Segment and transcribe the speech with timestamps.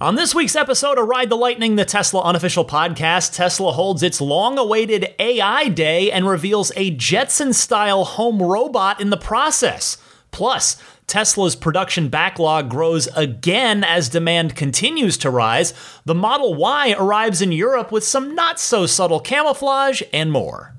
[0.00, 4.20] On this week's episode of Ride the Lightning, the Tesla unofficial podcast, Tesla holds its
[4.20, 9.96] long awaited AI day and reveals a Jetson style home robot in the process.
[10.30, 15.74] Plus, Tesla's production backlog grows again as demand continues to rise.
[16.04, 20.77] The Model Y arrives in Europe with some not so subtle camouflage and more.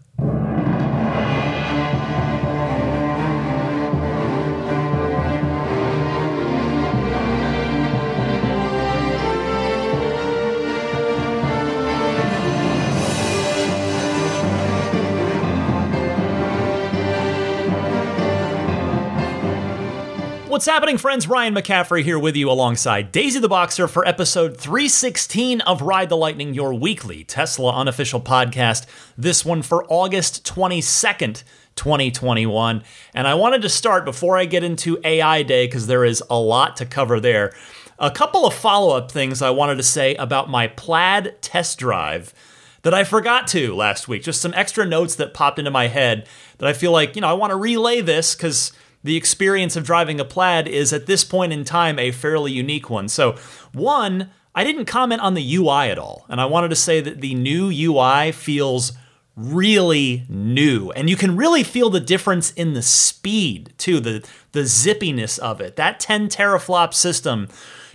[20.60, 21.26] What's happening, friends?
[21.26, 26.18] Ryan McCaffrey here with you alongside Daisy the Boxer for episode 316 of Ride the
[26.18, 28.86] Lightning, your weekly Tesla unofficial podcast.
[29.18, 31.44] This one for August 22nd,
[31.76, 32.84] 2021.
[33.14, 36.38] And I wanted to start before I get into AI Day, because there is a
[36.38, 37.54] lot to cover there.
[37.98, 42.34] A couple of follow up things I wanted to say about my plaid test drive
[42.82, 44.24] that I forgot to last week.
[44.24, 47.30] Just some extra notes that popped into my head that I feel like, you know,
[47.30, 51.24] I want to relay this because the experience of driving a plaid is at this
[51.24, 53.08] point in time a fairly unique one.
[53.08, 53.38] So,
[53.74, 56.26] one, I didn't comment on the UI at all.
[56.28, 58.92] And I wanted to say that the new UI feels
[59.36, 60.92] really new.
[60.92, 65.62] And you can really feel the difference in the speed, too, the, the zippiness of
[65.62, 65.78] it.
[65.78, 67.48] That 10 teraflop system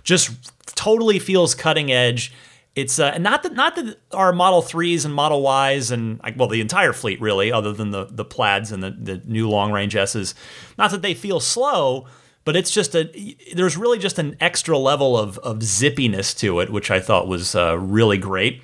[0.03, 2.33] just totally feels cutting edge.
[2.75, 6.59] It's uh, not that not that our Model Threes and Model Ys and well the
[6.59, 10.35] entire fleet really, other than the the plaids and the, the new long range S's,
[10.77, 12.05] not that they feel slow,
[12.43, 13.09] but it's just a
[13.53, 17.55] there's really just an extra level of of zippiness to it, which I thought was
[17.55, 18.61] uh, really great.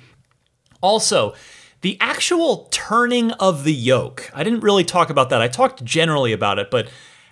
[0.82, 1.34] Also,
[1.80, 4.30] the actual turning of the yoke.
[4.34, 5.40] I didn't really talk about that.
[5.40, 6.88] I talked generally about it, but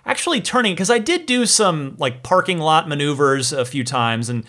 [0.06, 4.46] actually turning because I did do some like parking lot maneuvers a few times and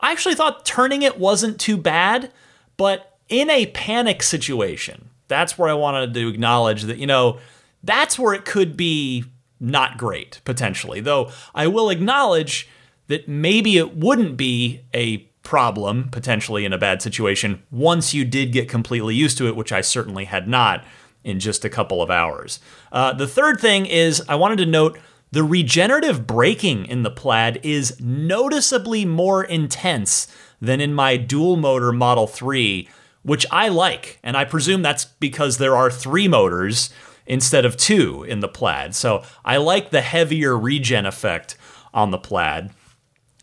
[0.00, 2.32] I actually thought turning it wasn't too bad,
[2.76, 7.38] but in a panic situation, that's where I wanted to acknowledge that, you know,
[7.82, 9.24] that's where it could be
[9.60, 11.00] not great, potentially.
[11.00, 12.68] Though I will acknowledge
[13.06, 18.52] that maybe it wouldn't be a problem, potentially in a bad situation, once you did
[18.52, 20.84] get completely used to it, which I certainly had not
[21.24, 22.60] in just a couple of hours.
[22.92, 24.98] Uh, the third thing is I wanted to note
[25.32, 30.26] the regenerative braking in the Plaid is noticeably more intense
[30.60, 32.88] than in my dual motor Model 3,
[33.22, 34.18] which I like.
[34.22, 36.90] And I presume that's because there are three motors
[37.26, 38.94] instead of two in the Plaid.
[38.94, 41.56] So I like the heavier regen effect
[41.94, 42.70] on the Plaid.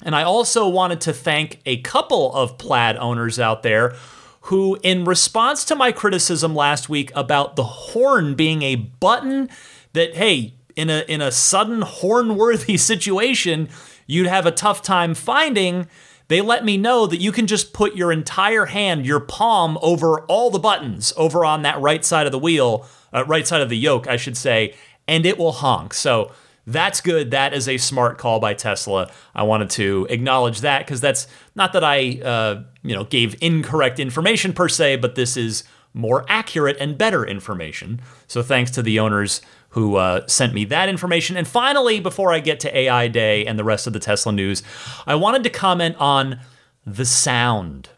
[0.04, 3.96] And I also wanted to thank a couple of Plaid owners out there
[4.42, 9.50] who, in response to my criticism last week about the horn being a button
[9.94, 13.68] that, hey, in a in a sudden horn-worthy situation
[14.08, 15.88] you'd have a tough time finding,
[16.30, 20.22] they let me know that you can just put your entire hand, your palm, over
[20.22, 23.70] all the buttons over on that right side of the wheel, uh, right side of
[23.70, 24.74] the yoke, I should say,
[25.08, 25.94] and it will honk.
[25.94, 26.32] So
[26.66, 27.32] that's good.
[27.32, 29.10] That is a smart call by Tesla.
[29.36, 34.00] I wanted to acknowledge that because that's not that I, uh, you know, gave incorrect
[34.00, 35.64] information per se, but this is
[35.94, 38.02] more accurate and better information.
[38.28, 41.38] So thanks to the owners who uh, sent me that information.
[41.38, 44.64] And finally, before I get to AI Day and the rest of the Tesla news,
[45.06, 46.40] I wanted to comment on
[46.86, 47.90] the sound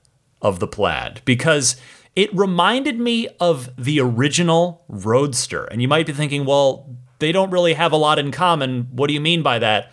[0.42, 1.76] of the plaid because
[2.16, 5.66] it reminded me of the original Roadster.
[5.66, 8.88] And you might be thinking, well, they don't really have a lot in common.
[8.92, 9.92] What do you mean by that?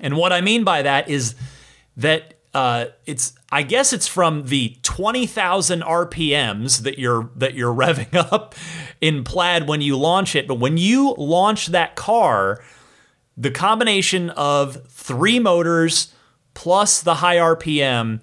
[0.00, 1.34] And what I mean by that is
[1.96, 8.14] that uh, it's I guess it's from the 20,000 RPMs that you're that you're revving
[8.14, 8.54] up
[9.00, 12.62] in plaid when you launch it, but when you launch that car,
[13.36, 16.14] the combination of three motors
[16.54, 18.22] plus the high RPM,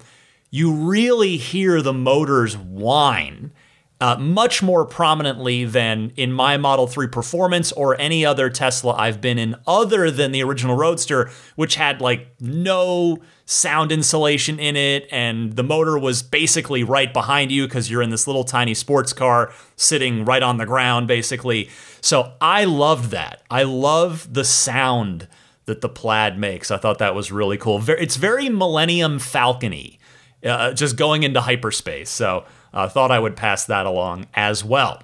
[0.50, 3.52] you really hear the motors whine
[4.00, 9.20] uh, much more prominently than in my Model 3 Performance or any other Tesla I've
[9.20, 15.06] been in, other than the original Roadster, which had like no sound insulation in it,
[15.10, 19.12] and the motor was basically right behind you because you're in this little tiny sports
[19.12, 21.68] car sitting right on the ground, basically.
[22.00, 23.42] So I loved that.
[23.50, 25.28] I love the sound
[25.66, 26.70] that the Plaid makes.
[26.70, 27.82] I thought that was really cool.
[27.86, 29.98] It's very Millennium Falcony,
[30.42, 32.08] uh, just going into hyperspace.
[32.08, 35.02] So uh, thought I would pass that along as well.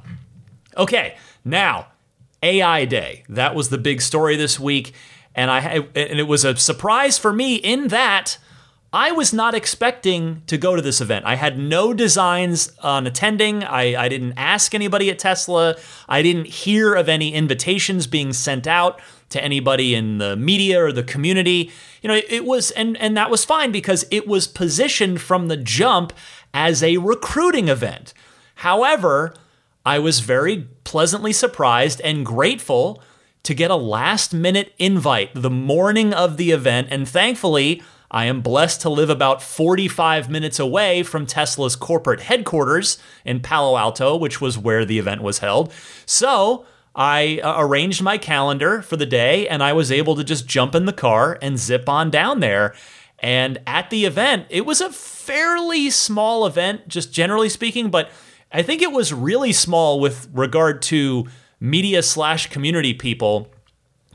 [0.77, 1.89] Okay, now
[2.43, 3.25] AI Day.
[3.29, 4.93] That was the big story this week,
[5.35, 8.39] and I and it was a surprise for me in that
[8.93, 11.27] I was not expecting to go to this event.
[11.27, 13.63] I had no designs on attending.
[13.63, 15.77] I, I didn't ask anybody at Tesla.
[16.09, 20.93] I didn't hear of any invitations being sent out to anybody in the media or
[20.93, 21.71] the community.
[22.01, 25.49] You know, it, it was, and, and that was fine because it was positioned from
[25.49, 26.15] the jump
[26.57, 28.15] as a recruiting event.
[28.57, 29.35] However,
[29.85, 33.03] I was very pleasantly surprised and grateful
[33.43, 36.89] to get a last minute invite the morning of the event.
[36.91, 42.99] And thankfully, I am blessed to live about 45 minutes away from Tesla's corporate headquarters
[43.23, 45.75] in Palo Alto, which was where the event was held.
[46.07, 46.65] So
[46.95, 50.75] I uh, arranged my calendar for the day and I was able to just jump
[50.75, 52.75] in the car and zip on down there.
[53.19, 54.91] And at the event, it was a
[55.27, 58.11] fairly small event, just generally speaking, but
[58.53, 61.27] I think it was really small with regard to
[61.59, 63.51] media slash community people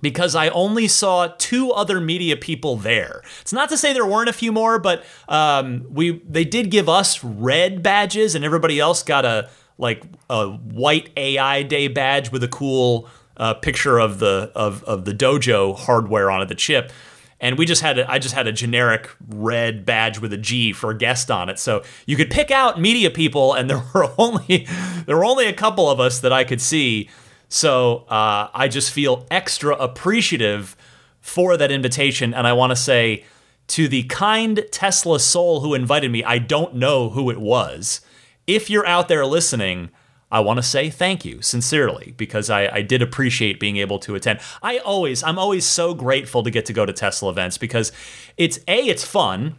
[0.01, 3.21] because I only saw two other media people there.
[3.41, 6.87] It's not to say there weren't a few more, but um, we they did give
[6.87, 12.43] us red badges, and everybody else got a like a white AI Day badge with
[12.43, 16.91] a cool uh, picture of the of of the Dojo hardware on it, the chip.
[17.41, 20.71] And we just had a, I just had a generic red badge with a G
[20.71, 24.13] for a guest on it, so you could pick out media people, and there were
[24.17, 24.67] only
[25.05, 27.09] there were only a couple of us that I could see.
[27.49, 30.77] So uh, I just feel extra appreciative
[31.19, 32.33] for that invitation.
[32.33, 33.25] And I want to say
[33.67, 38.01] to the kind Tesla soul who invited me, I don't know who it was.
[38.47, 39.91] If you're out there listening,
[40.31, 44.15] I want to say thank you sincerely because I, I, did appreciate being able to
[44.15, 44.39] attend.
[44.63, 47.91] I always, I'm always so grateful to get to go to Tesla events because
[48.37, 49.55] it's A, it's fun,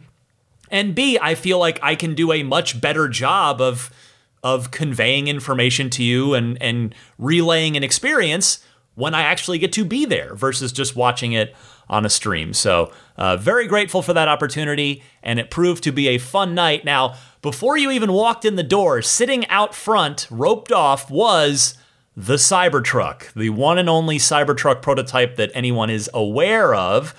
[0.69, 3.91] and B, I feel like I can do a much better job of
[4.43, 8.59] of conveying information to you and and relaying an experience
[8.95, 11.55] when I actually get to be there versus just watching it
[11.89, 12.53] on a stream.
[12.53, 16.85] So, uh, very grateful for that opportunity, and it proved to be a fun night.
[16.85, 21.77] Now, before you even walked in the door, sitting out front, roped off, was
[22.15, 27.13] the Cybertruck, the one and only Cybertruck prototype that anyone is aware of.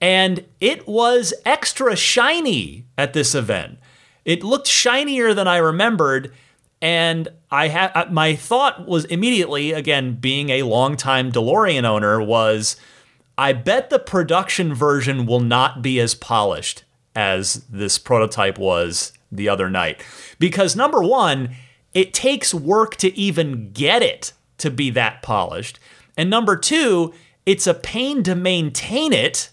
[0.00, 3.78] And it was extra shiny at this event.
[4.24, 6.34] It looked shinier than I remembered,
[6.82, 12.76] and I had uh, my thought was immediately, again, being a longtime DeLorean owner, was
[13.38, 16.82] I bet the production version will not be as polished
[17.14, 20.02] as this prototype was the other night.
[20.38, 21.50] Because number one,
[21.92, 25.78] it takes work to even get it to be that polished.
[26.16, 27.14] And number two,
[27.46, 29.50] it's a pain to maintain it.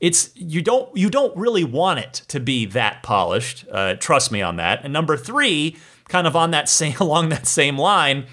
[0.00, 3.64] It's you don't you don't really want it to be that polished.
[3.70, 4.84] Uh, trust me on that.
[4.84, 5.76] And number three,
[6.08, 8.26] kind of on that same along that same line,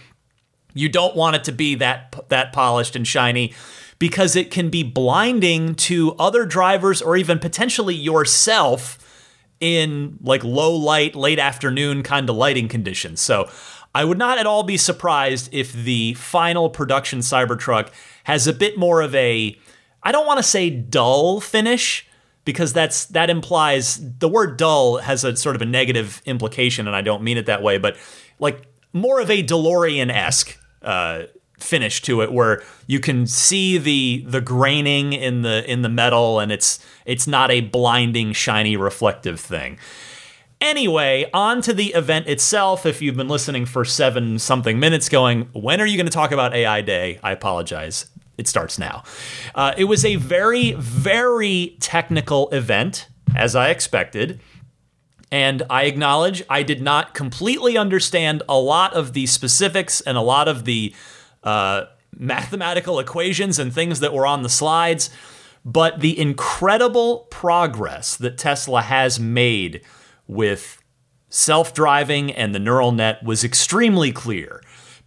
[0.73, 3.53] you don't want it to be that that polished and shiny
[3.99, 8.97] because it can be blinding to other drivers or even potentially yourself
[9.61, 13.21] in like low light, late afternoon kind of lighting conditions.
[13.21, 13.49] So
[13.95, 17.89] I would not at all be surprised if the final production Cybertruck
[18.25, 19.57] has a bit more of a
[20.03, 22.07] I don't want to say dull finish,
[22.43, 26.95] because that's that implies the word dull has a sort of a negative implication, and
[26.95, 27.97] I don't mean it that way, but
[28.39, 31.23] like more of a DeLorean esque uh,
[31.61, 36.39] finish to it, where you can see the the graining in the in the metal,
[36.39, 39.77] and it's it's not a blinding, shiny, reflective thing.
[40.61, 42.85] Anyway, on to the event itself.
[42.85, 46.31] If you've been listening for seven something minutes, going, when are you going to talk
[46.31, 47.19] about AI Day?
[47.23, 48.05] I apologize.
[48.37, 49.03] It starts now.
[49.55, 54.39] Uh, it was a very, very technical event, as I expected.
[55.31, 60.21] And I acknowledge I did not completely understand a lot of the specifics and a
[60.21, 60.93] lot of the
[61.43, 61.85] uh,
[62.17, 65.09] mathematical equations and things that were on the slides.
[65.63, 69.81] But the incredible progress that Tesla has made
[70.27, 70.81] with
[71.29, 74.61] self driving and the neural net was extremely clear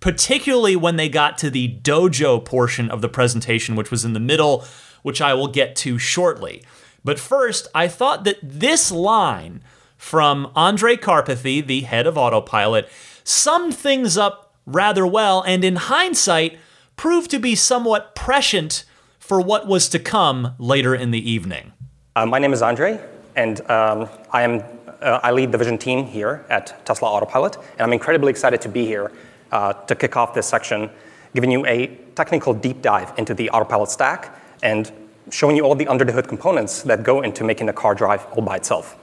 [0.04, 4.20] particularly when they got to the dojo portion of the presentation, which was in the
[4.20, 4.62] middle,
[5.00, 6.62] which I will get to shortly.
[7.02, 9.62] But first, I thought that this line
[9.96, 12.86] from Andrej Karpathy, the head of Autopilot,
[13.24, 16.58] summed things up rather well, and in hindsight,
[16.96, 18.84] proved to be somewhat prescient
[19.18, 21.72] for what was to come later in the evening.
[22.16, 23.04] Uh, my name is Andrej,
[23.34, 24.62] and um, I am
[25.04, 28.68] uh, I lead the vision team here at Tesla Autopilot, and I'm incredibly excited to
[28.68, 29.12] be here
[29.52, 30.90] uh, to kick off this section,
[31.34, 34.90] giving you a technical deep dive into the autopilot stack and
[35.30, 38.26] showing you all the under the hood components that go into making the car drive
[38.32, 38.96] all by itself.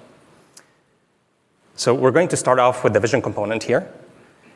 [1.76, 3.92] So we're going to start off with the vision component here.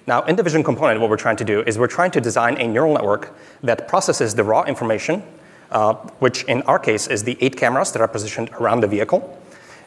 [0.08, 2.58] Now, in the vision component, what we're trying to do is we're trying to design
[2.58, 5.24] a neural network that processes the raw information,
[5.72, 9.42] uh, which in our case is the eight cameras that are positioned around the vehicle,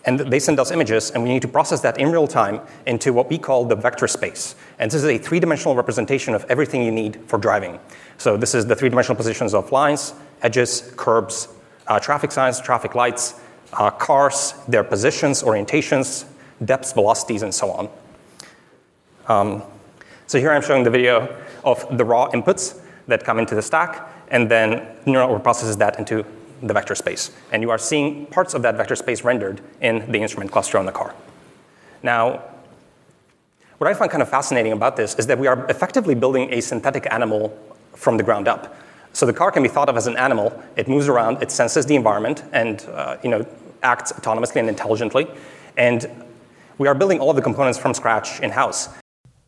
[0.04, 3.12] and they send us images, and we need to process that in real time into
[3.12, 4.56] what we call the vector space.
[4.78, 7.78] And this is a three dimensional representation of everything you need for driving.
[8.16, 11.48] So this is the three dimensional positions of lines, edges, curbs,
[11.87, 13.40] uh, traffic signs, traffic lights,
[13.72, 16.25] uh, cars, their positions, orientations,
[16.64, 17.88] depths, velocities, and so on.
[19.28, 19.62] Um,
[20.28, 24.08] so here I'm showing the video of the raw inputs that come into the stack,
[24.30, 26.25] and then neural network processes that into
[26.62, 27.30] the vector space.
[27.50, 30.85] And you are seeing parts of that vector space rendered in the instrument cluster on
[30.85, 31.14] the car.
[32.02, 32.42] Now,
[33.78, 36.61] what I find kind of fascinating about this is that we are effectively building a
[36.61, 37.56] synthetic animal
[37.94, 38.76] from the ground up.
[39.14, 40.62] So the car can be thought of as an animal.
[40.76, 43.47] It moves around, it senses the environment, and uh, you know,
[43.82, 45.26] acts autonomously and intelligently.
[45.78, 46.06] And
[46.76, 48.90] we are building all of the components from scratch in house.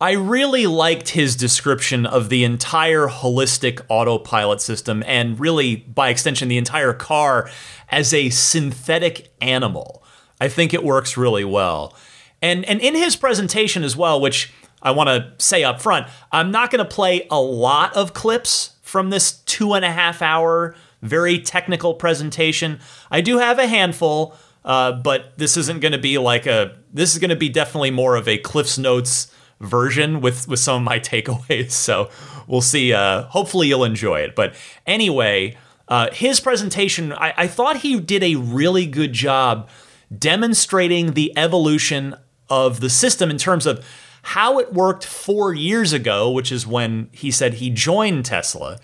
[0.03, 6.49] I really liked his description of the entire holistic autopilot system and really, by extension,
[6.49, 7.51] the entire car
[7.91, 10.03] as a synthetic animal.
[10.41, 11.95] I think it works really well.
[12.41, 14.51] And, and in his presentation as well, which
[14.83, 18.77] I want to say up front, I'm not going to play a lot of clips
[18.81, 22.81] from this two and a half hour, very technical presentation.
[23.11, 27.13] I do have a handful, uh, but this isn't going to be like a, this
[27.13, 29.31] is going to be definitely more of a Cliff's Notes
[29.61, 31.73] version with with some of my takeaways.
[31.73, 32.11] So
[32.47, 32.93] we'll see.
[32.93, 34.35] Uh, hopefully you'll enjoy it.
[34.35, 34.55] But
[34.87, 35.57] anyway,
[35.89, 39.69] uh, his presentation, I, I thought he did a really good job
[40.17, 42.15] demonstrating the evolution
[42.49, 43.85] of the system in terms of
[44.23, 48.79] how it worked four years ago, which is when he said he joined Tesla,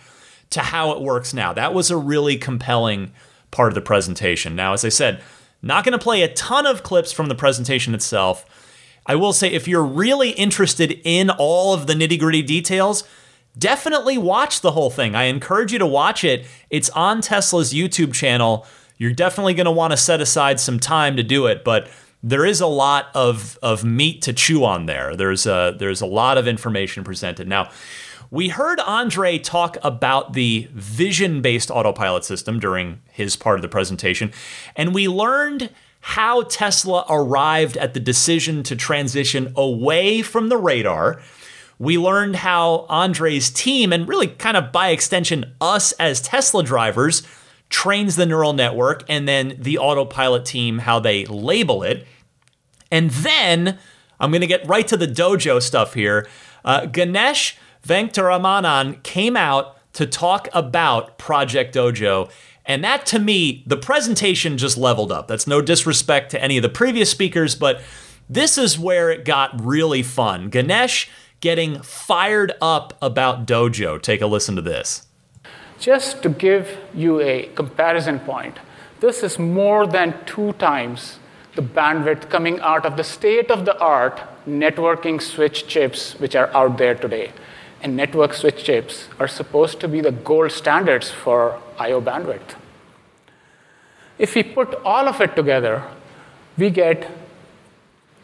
[0.50, 1.52] to how it works now.
[1.52, 3.12] That was a really compelling
[3.50, 4.54] part of the presentation.
[4.56, 5.21] Now, as I said,
[5.62, 8.47] not going to play a ton of clips from the presentation itself.
[9.06, 13.04] I will say, if you're really interested in all of the nitty gritty details,
[13.56, 15.14] definitely watch the whole thing.
[15.14, 16.46] I encourage you to watch it.
[16.70, 18.66] It's on Tesla's YouTube channel.
[18.98, 21.88] You're definitely going to want to set aside some time to do it, but
[22.22, 25.14] there is a lot of, of meat to chew on there.
[25.14, 27.46] There's a, there's a lot of information presented.
[27.46, 27.70] Now,
[28.30, 33.68] we heard Andrej talk about the vision based autopilot system during his part of the
[33.68, 34.32] presentation,
[34.75, 35.70] and we learned
[36.06, 41.20] how Tesla arrived at the decision to transition away from the radar.
[41.80, 47.25] We learned how Andrej's team, and really kind of by extension, us as Tesla drivers,
[47.70, 52.06] trains the neural network, and then the autopilot team, how they label it.
[52.88, 53.76] And then
[54.20, 56.28] I'm going to get right to the dojo stuff here.
[56.64, 62.30] Uh, Ganesh Venkataramanan came out to talk about Project Dojo
[62.66, 65.28] and that to me, the presentation just leveled up.
[65.28, 67.80] That's no disrespect to any of the previous speakers, but
[68.28, 70.49] this is where it got really fun.
[70.49, 71.08] Ganesh
[71.40, 74.02] getting fired up about Dojo.
[74.02, 75.06] Take a listen to this.
[75.78, 78.58] Just to give you a comparison point,
[79.00, 81.18] this is more than two times
[81.54, 86.54] the bandwidth coming out of the state of the art networking switch chips which are
[86.54, 87.32] out there today.
[87.83, 92.56] And network switch chips are supposed to be the gold standards for I/O bandwidth.
[94.18, 95.83] If we put all of it together,
[96.56, 97.11] we get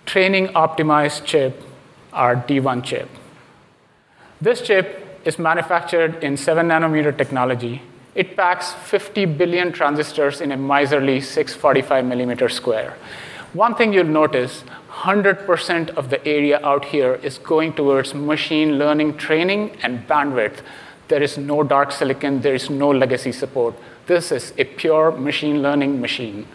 [0.07, 1.63] training optimized chip,
[2.13, 3.09] our D1 chip.
[4.41, 7.83] This chip is manufactured in 7 nanometer technology.
[8.15, 12.97] It packs 50 billion transistors in a miserly 645 millimeter square.
[13.53, 19.17] One thing you'll notice 100% of the area out here is going towards machine learning
[19.17, 20.61] training and bandwidth.
[21.09, 23.75] There is no dark silicon, there is no legacy support.
[24.07, 26.47] This is a pure machine learning machine.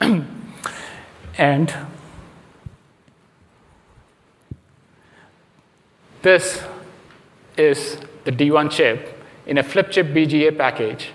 [1.38, 1.74] and
[6.22, 6.62] this
[7.56, 11.10] is the D1 chip in a flip chip BGA package.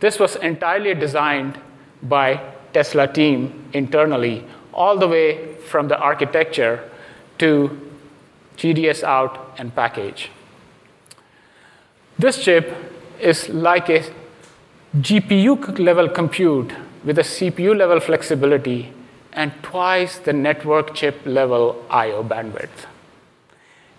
[0.00, 1.58] This was entirely designed
[2.02, 6.88] by Tesla team internally, all the way from the architecture
[7.38, 7.70] to
[8.56, 10.30] GDS out and package.
[12.18, 12.74] This chip
[13.20, 14.02] is like a
[14.96, 16.72] GPU level compute
[17.04, 18.92] with a CPU level flexibility
[19.32, 22.86] and twice the network chip level I/O bandwidth.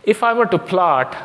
[0.03, 1.15] If I were to plot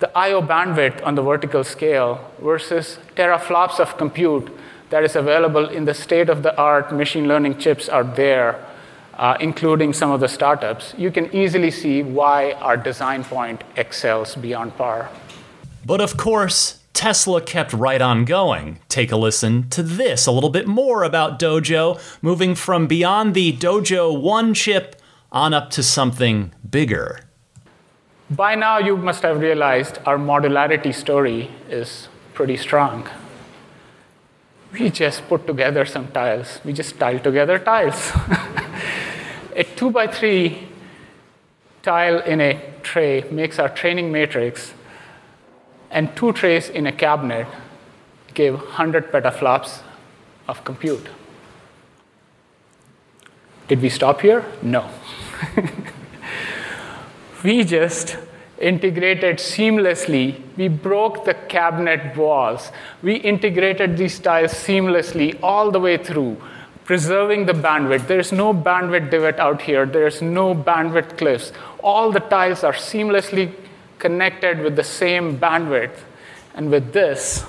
[0.00, 4.50] the I/O bandwidth on the vertical scale versus teraflops of compute
[4.90, 8.64] that is available in the state of the art machine learning chips out there,
[9.14, 14.34] uh, including some of the startups, you can easily see why our design point excels
[14.36, 15.10] beyond par.
[15.84, 18.78] But of course, Tesla kept right on going.
[18.88, 23.52] Take a listen to this a little bit more about Dojo, moving from beyond the
[23.52, 24.96] Dojo 1 chip
[25.30, 27.20] on up to something bigger.
[28.30, 33.08] By now, you must have realized our modularity story is pretty strong.
[34.72, 36.60] We just put together some tiles.
[36.64, 38.12] We just tiled together tiles.
[39.56, 40.68] a two by three
[41.82, 44.74] tile in a tray makes our training matrix,
[45.90, 47.46] and two trays in a cabinet
[48.34, 49.80] give 100 petaflops
[50.46, 51.08] of compute.
[53.68, 54.44] Did we stop here?
[54.62, 54.88] No.
[57.44, 58.16] we just
[58.60, 60.40] integrated seamlessly.
[60.56, 62.70] We broke the cabinet walls.
[63.02, 66.36] We integrated these tiles seamlessly all the way through,
[66.84, 68.06] preserving the bandwidth.
[68.06, 71.52] There's no bandwidth divot out here, there's no bandwidth cliffs.
[71.80, 73.52] All the tiles are seamlessly
[73.98, 75.98] connected with the same bandwidth.
[76.54, 77.44] And with this,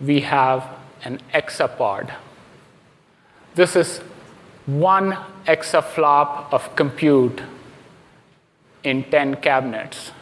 [0.00, 0.68] we have
[1.04, 2.12] an exapod.
[3.54, 4.00] This is
[4.66, 7.40] one exaflop of compute
[8.82, 10.12] in 10 cabinets.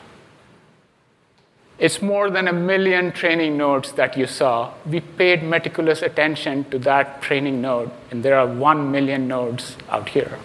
[1.78, 4.72] It's more than a million training nodes that you saw.
[4.84, 10.08] We paid meticulous attention to that training node, and there are 1 million nodes out
[10.08, 10.38] here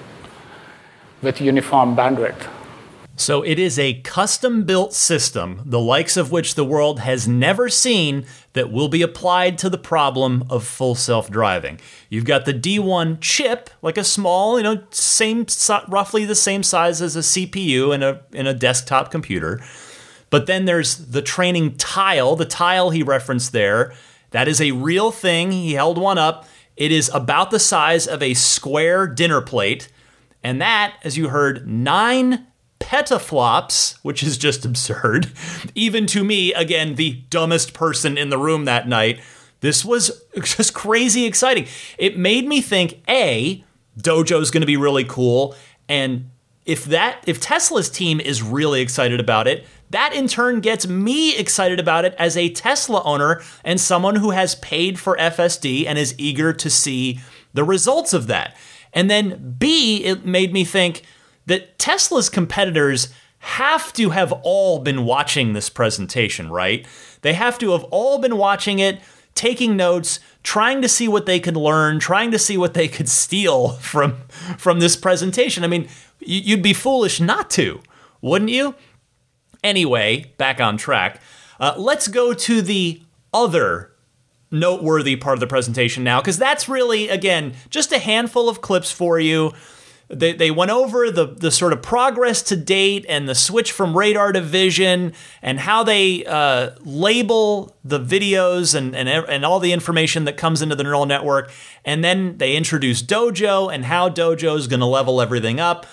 [1.24, 2.48] with uniform bandwidth.
[3.16, 7.70] So it is a custom built system, the likes of which the world has never
[7.70, 11.80] seen, that will be applied to the problem of full self driving.
[12.10, 15.46] You've got the D1 chip, like a small, you know, same
[15.88, 19.64] roughly the same size as a CPU in a in a desktop computer.
[20.32, 23.94] But then there's the training tile, the tile he referenced there.
[24.32, 25.52] That is a real thing.
[25.52, 26.48] He held one up.
[26.76, 29.90] It is about the size of a square dinner plate.
[30.44, 32.48] And that, as you heard, nine
[32.94, 35.32] petaflops, which is just absurd.
[35.74, 39.20] Even to me, again, the dumbest person in the room that night,
[39.62, 41.66] this was just crazy exciting.
[41.98, 43.64] It made me think A,
[43.98, 45.56] Dojo's going to be really cool.
[45.90, 46.30] And
[46.68, 51.36] if that if Tesla's team is really excited about it, that in turn gets me
[51.36, 55.98] excited about it as a Tesla owner and someone who has paid for FSD and
[55.98, 57.20] is eager to see
[57.54, 58.56] the results of that.
[58.94, 61.04] And then B, it made me think,
[61.46, 63.10] that Tesla's competitors
[63.40, 66.86] have to have all been watching this presentation, right?
[67.22, 69.02] They have to have all been watching it,
[69.36, 73.10] taking notes, trying to see what they could learn, trying to see what they could
[73.10, 74.18] steal from
[74.58, 75.64] from this presentation.
[75.64, 77.82] I mean, you'd be foolish not to,
[78.22, 78.76] wouldn't you?
[79.64, 81.22] Anyway, back on track.
[81.60, 83.02] Uh, let's go to the
[83.34, 83.92] other
[84.52, 88.92] noteworthy part of the presentation now, because that's really, again, just a handful of clips
[88.92, 89.52] for you
[90.14, 93.98] they, they went over the, the sort of progress to date and the switch from
[93.98, 99.74] radar to vision and how they uh, label the videos and, and, and all the
[99.74, 101.52] information that comes into the neural network.
[101.84, 105.86] And then they introduce Dojo and how Dojo is going to level everything up.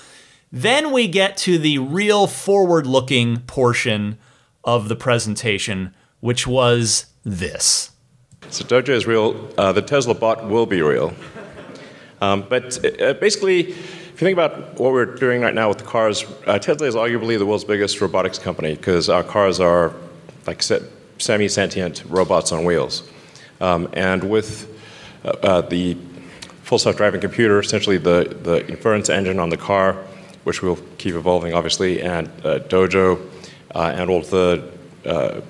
[0.52, 4.18] Then we get to the real forward looking portion
[4.64, 7.90] of the presentation, which was this.
[8.48, 9.48] So Dojo is real.
[9.56, 11.14] Uh, the Tesla bot will be real.
[12.20, 13.74] Um, but uh, basically,
[14.20, 16.94] if you think about what we're doing right now with the cars, uh, Tesla is
[16.94, 19.94] arguably the world's biggest robotics company because our cars are
[20.46, 20.62] like
[21.16, 23.02] semi sentient robots on wheels.
[23.62, 24.70] Um, and with
[25.24, 25.96] uh, uh, the
[26.64, 29.94] full self driving computer, essentially the, the inference engine on the car,
[30.44, 33.26] which we'll keep evolving obviously, and uh, Dojo,
[33.74, 34.70] uh, and all the
[35.06, 35.40] uh,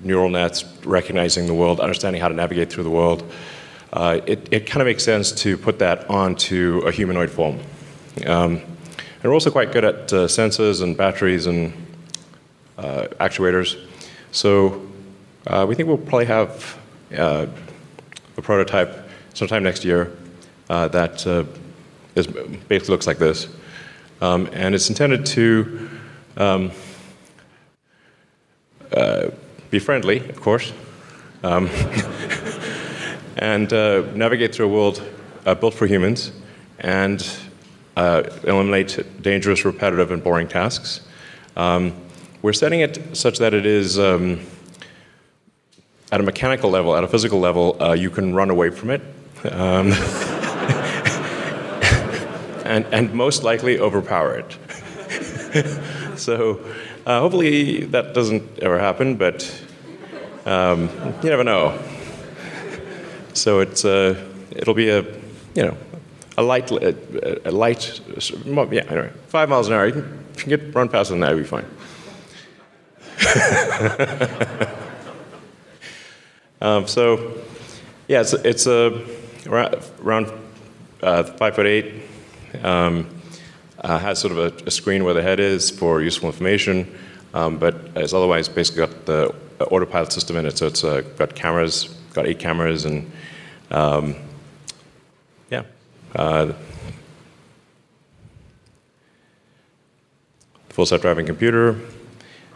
[0.00, 3.30] neural nets recognizing the world, understanding how to navigate through the world
[3.94, 7.60] uh, it, it kind of makes sense to put that onto a humanoid form.
[8.26, 11.72] Um, and we're also quite good at uh, sensors and batteries and
[12.76, 13.80] uh, actuators.
[14.32, 14.84] So
[15.46, 16.76] uh, we think we'll probably have
[17.16, 17.46] uh,
[18.36, 20.10] a prototype sometime next year
[20.68, 21.24] uh, that
[22.16, 23.46] is, basically looks like this.
[24.20, 25.88] Um, and it's intended to
[26.36, 26.72] um,
[29.70, 30.72] be friendly, of course.
[33.36, 35.02] And uh, navigate through a world
[35.46, 36.32] uh, built for humans
[36.78, 37.26] and
[37.96, 41.00] uh, eliminate dangerous, repetitive, and boring tasks.
[41.56, 41.94] Um,
[42.42, 44.40] we're setting it such that it is um,
[46.12, 49.00] at a mechanical level, at a physical level, uh, you can run away from it.
[49.50, 49.92] Um,
[52.64, 54.58] and, and most likely overpower it.
[56.18, 56.60] so
[57.06, 59.50] uh, hopefully that doesn't ever happen, but
[60.46, 60.88] um,
[61.22, 61.78] you never know.
[63.34, 64.20] So it's uh,
[64.50, 65.02] it'll be a
[65.54, 65.76] you know
[66.36, 69.86] a light a, a light yeah anyway five miles an hour.
[69.86, 71.64] You can, if you can get run faster than that, you'll be fine.
[76.60, 77.38] um, so
[78.08, 79.04] yeah, it's it's a
[79.46, 80.32] around
[81.02, 82.02] uh, five foot eight.
[82.62, 83.08] Um,
[83.80, 86.96] uh, has sort of a, a, screen where the head is for useful information.
[87.34, 90.56] um, but it's otherwise basically got the autopilot system in it.
[90.56, 93.10] So it's uh, got cameras, got eight cameras, and
[93.74, 94.14] um,
[95.50, 95.64] yeah.
[96.14, 96.52] Uh,
[100.68, 101.78] full self-driving computer,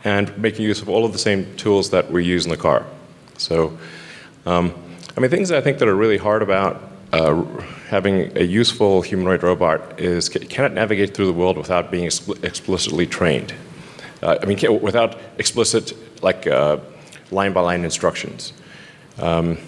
[0.04, 2.86] and making use of all of the same tools that we use in the car.
[3.36, 3.76] So,
[4.46, 4.72] um,
[5.16, 7.42] I mean, things I think that are really hard about uh,
[7.88, 12.42] having a useful humanoid robot is can it navigate through the world without being expl-
[12.44, 13.54] explicitly trained?
[14.22, 16.46] Uh, I mean, without explicit, like,
[17.30, 18.52] line by line instructions.
[19.18, 19.58] Um,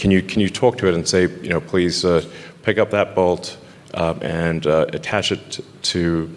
[0.00, 2.24] can, you, can you talk to it and say, you know, please uh,
[2.62, 3.58] pick up that bolt
[3.92, 6.34] um, and uh, attach it to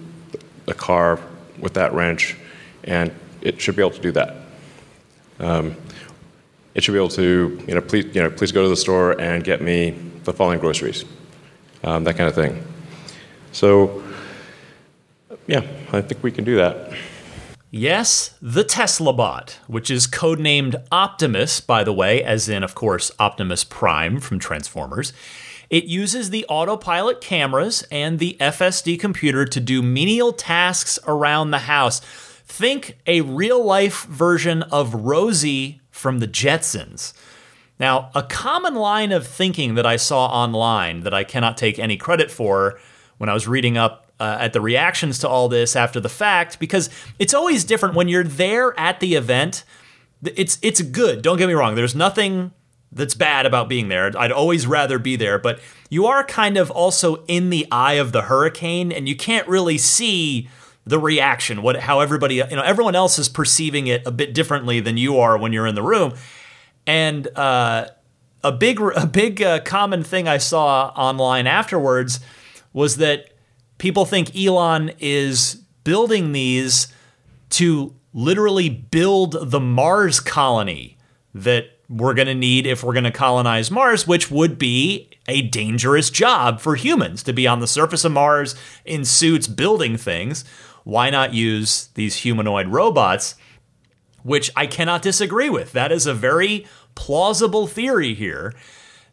[0.66, 1.18] the car
[1.60, 2.36] with that wrench,
[2.84, 4.36] and it should be able to do that.
[5.40, 5.78] Um,
[6.76, 9.20] it should be able to, you know, please, you know, please go to the store
[9.20, 9.92] and get me
[10.26, 11.06] the following groceries,
[11.86, 12.66] um, that kind of thing.
[13.54, 14.04] So,
[15.48, 15.62] yeah,
[15.94, 16.92] I think we can do that.
[17.76, 23.10] Yes, the Tesla bot, which is codenamed Optimus, by the way, as in, of course,
[23.18, 25.12] Optimus Prime from Transformers.
[25.72, 31.66] It uses the autopilot cameras and the FSD computer to do menial tasks around the
[31.66, 32.00] house.
[32.46, 37.12] Think a real life version of Rosie from the Jetsons.
[37.80, 41.98] Now, a common line of thinking that I saw online that I cannot take any
[41.98, 42.80] credit for
[43.18, 46.60] when I was reading up uh, at the reactions to all this after the fact,
[46.60, 49.66] because it's always different when you're there at the event.
[50.24, 51.22] It's it's good.
[51.22, 51.76] Don't get me wrong.
[51.76, 52.52] There's nothing
[52.92, 54.12] that's bad about being there.
[54.18, 55.60] I'd always rather be there, but
[55.90, 59.78] you are kind of also in the eye of the hurricane, and you can't really
[59.78, 60.48] see
[60.86, 64.80] the reaction, what how everybody, you know, everyone else is perceiving it a bit differently
[64.80, 66.14] than you are when you're in the room.
[66.86, 67.88] And uh,
[68.44, 72.20] a big a big uh, common thing I saw online afterwards
[72.74, 73.33] was that
[73.84, 76.88] people think Elon is building these
[77.50, 80.96] to literally build the Mars colony
[81.36, 85.42] that we're going to need if we're going to colonize Mars, which would be a
[85.42, 90.46] dangerous job for humans to be on the surface of Mars in suits building things.
[90.86, 93.36] Why not use these humanoid robots?
[94.22, 95.74] Which I cannot disagree with.
[95.74, 96.66] That is a very
[96.96, 98.54] plausible theory here.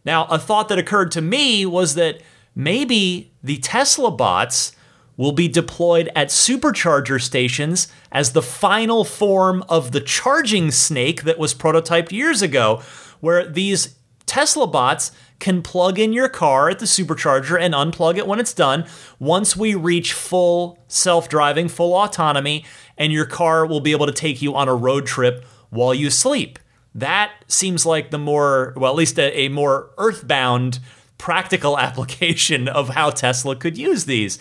[0.04, 2.22] Now, a thought that occurred to me was that
[2.54, 4.72] maybe the Tesla bots
[5.16, 11.38] will be deployed at supercharger stations as the final form of the charging snake that
[11.38, 12.80] was prototyped years ago,
[13.20, 18.26] where these Tesla bots can plug in your car at the supercharger and unplug it
[18.26, 18.86] when it's done.
[19.18, 22.64] Once we reach full self driving, full autonomy,
[22.96, 26.10] and your car will be able to take you on a road trip while you
[26.10, 26.58] sleep.
[26.94, 30.80] That seems like the more, well, at least a, a more earthbound,
[31.20, 34.38] practical application of how Tesla could use these.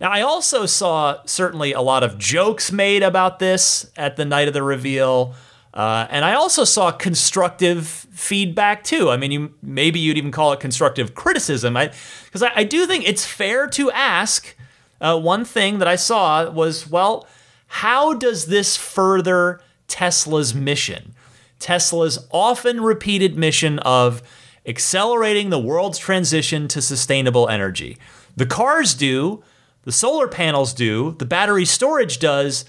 [0.00, 4.48] Now, I also saw certainly a lot of jokes made about this at the night
[4.48, 5.34] of the reveal.
[5.72, 9.10] Uh, and I also saw constructive feedback too.
[9.10, 11.74] I mean, you, maybe you'd even call it constructive criticism.
[11.74, 14.54] Because I, I, I, do think it's fair to ask.
[15.00, 17.26] Uh, one thing that I saw was, well,
[17.66, 21.14] how does this further Tesla's mission?
[21.58, 24.22] Tesla's often repeated mission of
[24.66, 27.98] accelerating the world's transition to sustainable energy.
[28.36, 29.42] The cars do,
[29.82, 32.64] the solar panels do, the battery storage does,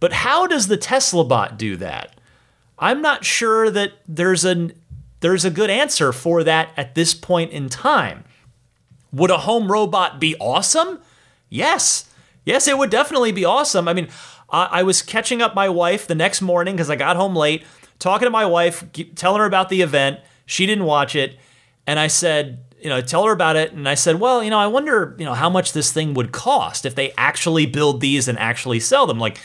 [0.00, 2.18] but how does the Tesla bot do that?
[2.78, 4.70] I'm not sure that there's a
[5.20, 8.22] there's a good answer for that at this point in time.
[9.12, 11.00] Would a home robot be awesome?
[11.48, 12.08] Yes.
[12.44, 13.88] Yes, it would definitely be awesome.
[13.88, 14.08] I mean,
[14.48, 17.64] I, I was catching up my wife the next morning because I got home late,
[17.98, 18.84] talking to my wife,
[19.16, 20.20] telling her about the event.
[20.48, 21.38] She didn't watch it.
[21.86, 23.72] And I said, you know, tell her about it.
[23.72, 26.32] And I said, well, you know, I wonder, you know, how much this thing would
[26.32, 29.18] cost if they actually build these and actually sell them.
[29.18, 29.38] Like,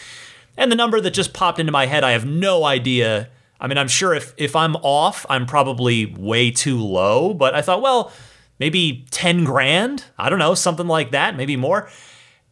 [0.55, 3.29] and the number that just popped into my head, I have no idea.
[3.59, 7.61] I mean, I'm sure if if I'm off, I'm probably way too low, but I
[7.61, 8.13] thought, well,
[8.59, 11.89] maybe 10 grand, I don't know, something like that, maybe more.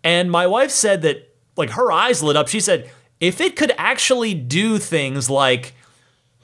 [0.03, 2.49] And my wife said that like her eyes lit up.
[2.49, 5.73] She said, if it could actually do things like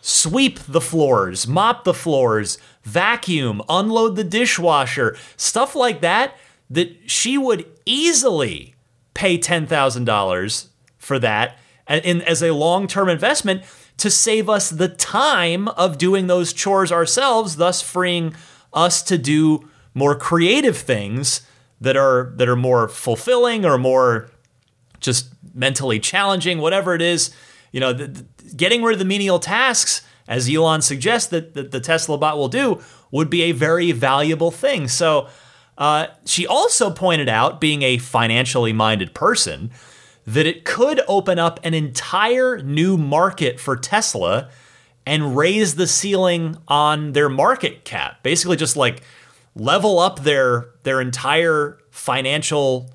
[0.08, 6.38] sweep the floors, mop the floors, vacuum, unload the dishwasher, stuff like that,
[6.70, 8.74] that she would easily
[9.14, 10.68] pay $10,000
[10.98, 11.58] for that
[11.90, 13.64] in, as a long term investment
[13.98, 18.34] to save us the time of doing those chores ourselves, thus freeing
[18.74, 21.42] us to do more creative things
[21.82, 24.30] that are that are more fulfilling or more
[25.02, 27.32] just mentally challenging, whatever it is.
[27.72, 31.80] You know, the, getting rid of the menial tasks, as Elon suggests that, that the
[31.80, 32.82] Tesla bot will do,
[33.12, 34.88] would be a very valuable thing.
[34.88, 35.28] So
[35.78, 39.72] uh, she also pointed out, being a financially minded person,
[40.26, 44.50] that it could open up an entire new market for Tesla
[45.06, 48.22] and raise the ceiling on their market cap.
[48.24, 49.02] Basically, just like
[49.56, 52.92] level up their their entire financial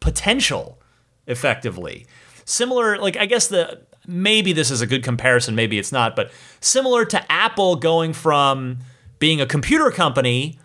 [0.00, 0.80] potential
[1.26, 2.06] effectively.
[2.46, 6.32] Similar, like I guess the maybe this is a good comparison, maybe it's not, but
[6.60, 8.78] similar to Apple going from
[9.18, 10.58] being a computer company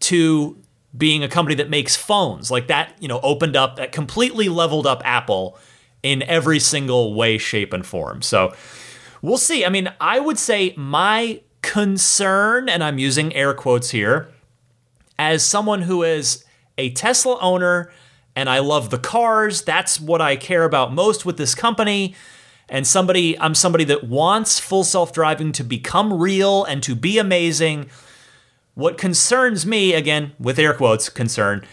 [0.00, 0.58] to
[0.96, 2.50] being a company that makes phones.
[2.50, 5.58] Like that, you know, opened up, that completely leveled up Apple
[6.02, 8.20] in every single way, shape, and form.
[8.20, 8.54] So
[9.22, 9.64] we'll see.
[9.64, 14.28] I mean, I would say my concern, and I'm using air quotes here,
[15.18, 16.44] as someone who is
[16.76, 17.90] a Tesla owner
[18.34, 22.14] and I love the cars, that's what I care about most with this company.
[22.68, 27.18] And somebody, I'm somebody that wants full self driving to become real and to be
[27.18, 27.90] amazing
[28.74, 31.64] what concerns me, again, with air quotes, concern,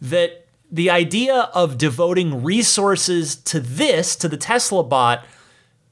[0.00, 5.24] that the idea of devoting resources to this, to the Tesla bot,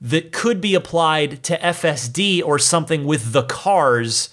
[0.01, 4.29] that could be applied to FSD or something with the cars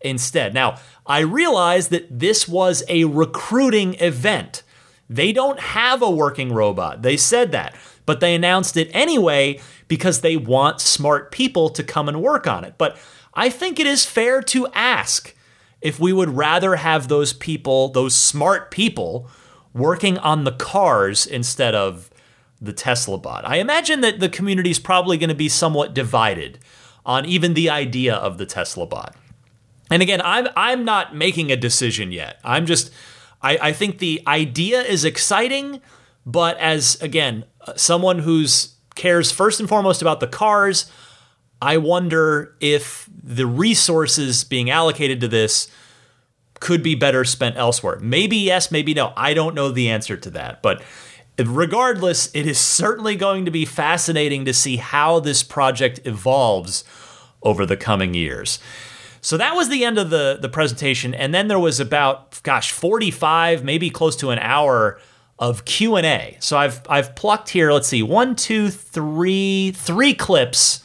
[0.00, 0.52] instead.
[0.52, 4.62] Now, I realize that this was a recruiting event.
[5.08, 7.02] They don't have a working robot.
[7.02, 7.74] They said that,
[8.06, 12.64] but they announced it anyway because they want smart people to come and work on
[12.64, 12.74] it.
[12.78, 12.98] But
[13.34, 15.34] I think it is fair to ask
[15.80, 19.28] if we would rather have those people, those smart people,
[19.74, 22.10] working on the cars instead of
[22.60, 23.44] the Tesla bot.
[23.46, 26.58] I imagine that the community is probably going to be somewhat divided
[27.04, 29.14] on even the idea of the Tesla bot.
[29.90, 32.40] And again, I'm I'm not making a decision yet.
[32.42, 32.90] I'm just
[33.42, 35.82] I, I think the idea is exciting,
[36.24, 37.44] but as again,
[37.76, 40.90] someone who's cares first and foremost about the cars,
[41.60, 45.68] I wonder if the resources being allocated to this
[46.60, 47.98] could be better spent elsewhere.
[48.00, 49.12] Maybe yes, maybe no.
[49.16, 50.62] I don't know the answer to that.
[50.62, 50.82] But
[51.38, 56.84] regardless, it is certainly going to be fascinating to see how this project evolves
[57.42, 58.58] over the coming years.
[59.20, 61.14] So that was the end of the, the presentation.
[61.14, 65.00] And then there was about, gosh, 45, maybe close to an hour
[65.38, 66.36] of Q&A.
[66.40, 70.82] So I've, I've plucked here, let's see, one, two, three, three clips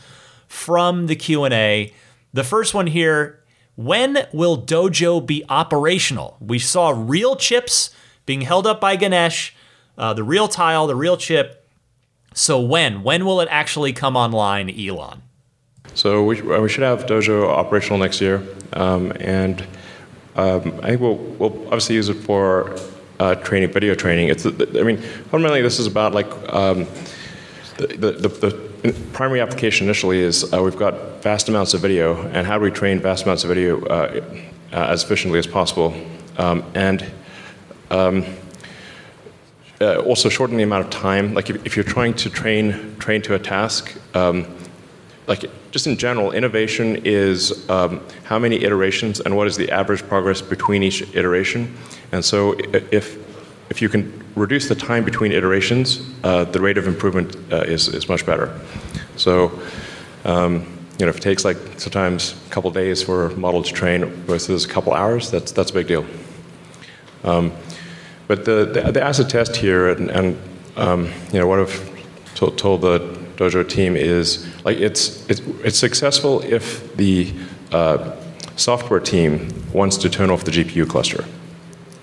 [0.48, 1.94] from the Q&A.
[2.34, 3.44] The first one here,
[3.76, 6.38] when will Dojo be operational?
[6.40, 7.92] We saw real chips
[8.26, 9.56] being held up by Ganesh,
[9.98, 11.68] uh, the real tile, the real chip.
[12.34, 13.04] So when?
[13.04, 15.22] When will it actually come online, Elon?
[15.94, 19.62] So we, we should have Dojo operational next year, um, and
[20.36, 22.78] um, I think we'll, we'll obviously use it for
[23.20, 24.30] uh, training, video training.
[24.30, 26.88] It's, I mean, fundamentally, this is about like um,
[27.78, 32.48] the, the, the primary application initially is uh, we've got vast amounts of video, and
[32.48, 34.24] how do we train vast amounts of video uh,
[34.72, 35.94] uh, as efficiently as possible,
[36.38, 37.06] um, and
[37.92, 38.26] um,
[39.82, 41.34] uh, also shorten the amount of time.
[41.34, 44.46] Like if, if, you're trying to train train to a task, um,
[45.30, 50.02] like just in general, innovation is um, how many iterations and what is the average
[50.04, 51.78] progress between each iteration.
[52.12, 52.56] And so
[52.92, 53.18] if
[53.70, 57.88] if you can reduce the time between iterations, uh, the rate of improvement uh, is,
[57.88, 58.60] is much better.
[59.16, 59.52] So,
[60.26, 60.66] um,
[60.98, 64.06] you know, if it takes like sometimes a couple days for a model to train
[64.26, 66.06] versus a couple hours, that's, that's a big deal.
[67.24, 67.52] Um,
[68.28, 70.38] but the, the, the, acid test here, and, and
[70.76, 72.04] um, you know, what I've
[72.36, 77.32] told, told, the Dojo team is like it's, it's, it's successful if the
[77.72, 78.14] uh,
[78.58, 81.24] software team wants to turn off the GPU cluster.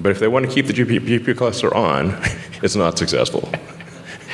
[0.00, 2.18] But if they want to keep the GPU cluster on,
[2.62, 3.50] it's not successful.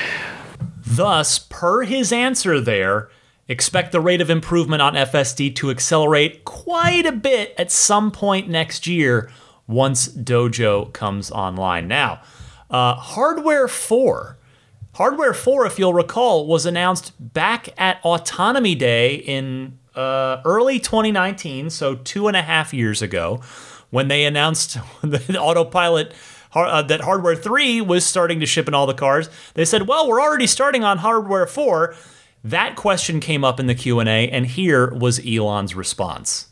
[0.85, 3.09] Thus, per his answer there,
[3.49, 8.47] expect the rate of improvement on FSD to accelerate quite a bit at some point
[8.47, 9.29] next year
[9.67, 11.89] once Dojo comes online.
[11.89, 12.21] Now,
[12.69, 14.37] uh, Hardware 4.
[14.95, 21.71] Hardware 4, if you'll recall, was announced back at Autonomy Day in uh, early 2019,
[21.71, 23.41] so two and a half years ago
[23.89, 26.13] when they announced the autopilot
[26.55, 29.29] uh, that hardware 3 was starting to ship in all the cars.
[29.55, 31.95] They said well we're already starting on hardware 4
[32.43, 36.47] that question came up in the q&a and here was elon's response.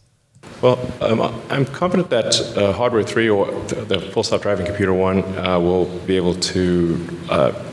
[0.62, 5.20] Well, um, I'm confident that uh, hardware 3 or the full self driving computer 1
[5.38, 7.71] uh, will be able to uh,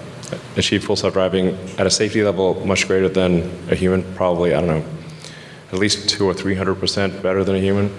[0.56, 4.60] achieve full self driving at a safety level much greater than a human, probably, I
[4.60, 4.84] don't know,
[5.72, 7.94] at least two or 300% better than a human.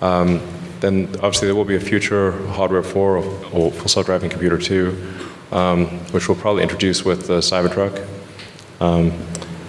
[0.00, 0.40] Um,
[0.80, 3.22] then obviously there will be a future hardware 4 or
[3.72, 5.14] full self-driving computer 2,
[5.52, 8.06] um, which we'll probably introduce with the Cybertruck.
[8.80, 9.12] Um,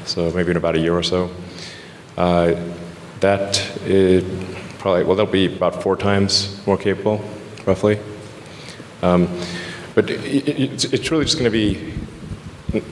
[0.06, 1.32] so maybe in about a year or so.
[2.18, 2.56] Uh,
[3.22, 3.72] that
[4.80, 7.24] probably well, that'll be about four times more capable,
[7.66, 8.00] roughly.
[9.02, 9.28] Um,
[9.96, 11.94] but it, it, it's, it's really just going to be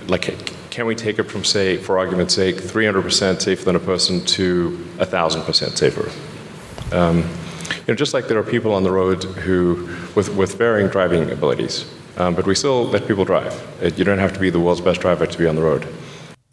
[0.08, 4.24] like, can we take it from, say, for argument's sake, 300% safer than a person
[4.26, 6.96] to 1,000% safer?
[6.96, 7.20] Um,
[7.70, 11.30] you know, just like there are people on the road who, with, with varying driving
[11.32, 13.54] abilities, um, but we still let people drive.
[13.82, 15.88] It, you don't have to be the world's best driver to be on the road.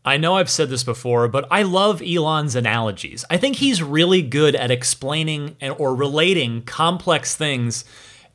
[0.04, 3.24] I know I've said this before, but I love Elon's analogies.
[3.28, 7.84] I think he's really good at explaining and, or relating complex things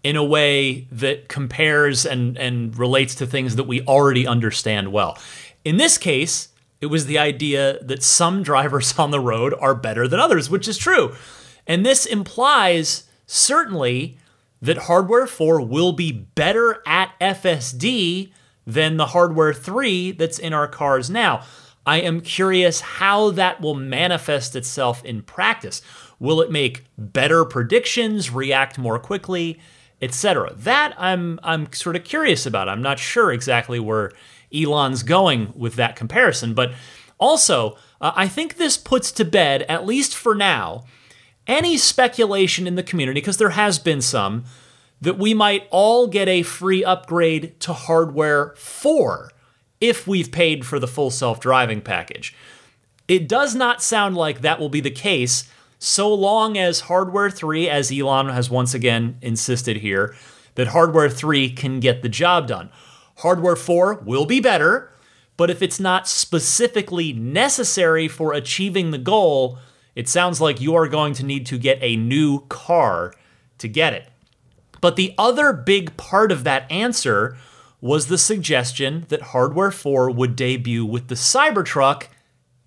[0.05, 5.17] in a way that compares and, and relates to things that we already understand well.
[5.63, 10.07] In this case, it was the idea that some drivers on the road are better
[10.07, 11.15] than others, which is true.
[11.65, 14.19] And this implies certainly
[14.61, 18.31] that Hardware 4 will be better at FSD
[18.67, 21.41] than the Hardware 3 that's in our cars now.
[21.83, 25.81] I am curious how that will manifest itself in practice.
[26.19, 29.59] Will it make better predictions, react more quickly,
[30.01, 30.53] etc.?
[30.55, 32.69] That I'm I'm sort of curious about.
[32.69, 34.11] I'm not sure exactly where
[34.53, 36.73] Elon's going with that comparison, but
[37.17, 40.85] also uh, I think this puts to bed at least for now
[41.47, 44.45] any speculation in the community because there has been some
[45.01, 49.31] that we might all get a free upgrade to hardware 4
[49.81, 52.35] if we've paid for the full self driving package.
[53.07, 55.49] It does not sound like that will be the case
[55.85, 60.15] so long as Hardware 3, as Elon has once again insisted here,
[60.55, 62.71] that Hardware 3 can get the job done.
[63.17, 64.91] Hardware 4 will be better,
[65.37, 69.59] but if it's not specifically necessary for achieving the goal,
[69.95, 73.13] it sounds like you are going to need to get a new car
[73.59, 74.09] to get it.
[74.81, 77.37] But the other big part of that answer
[77.79, 82.07] was the suggestion that Hardware 4 would debut with the Cybertruck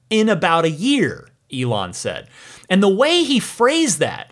[0.09, 2.29] in about a year, Elon said.
[2.69, 4.31] And the way he phrased that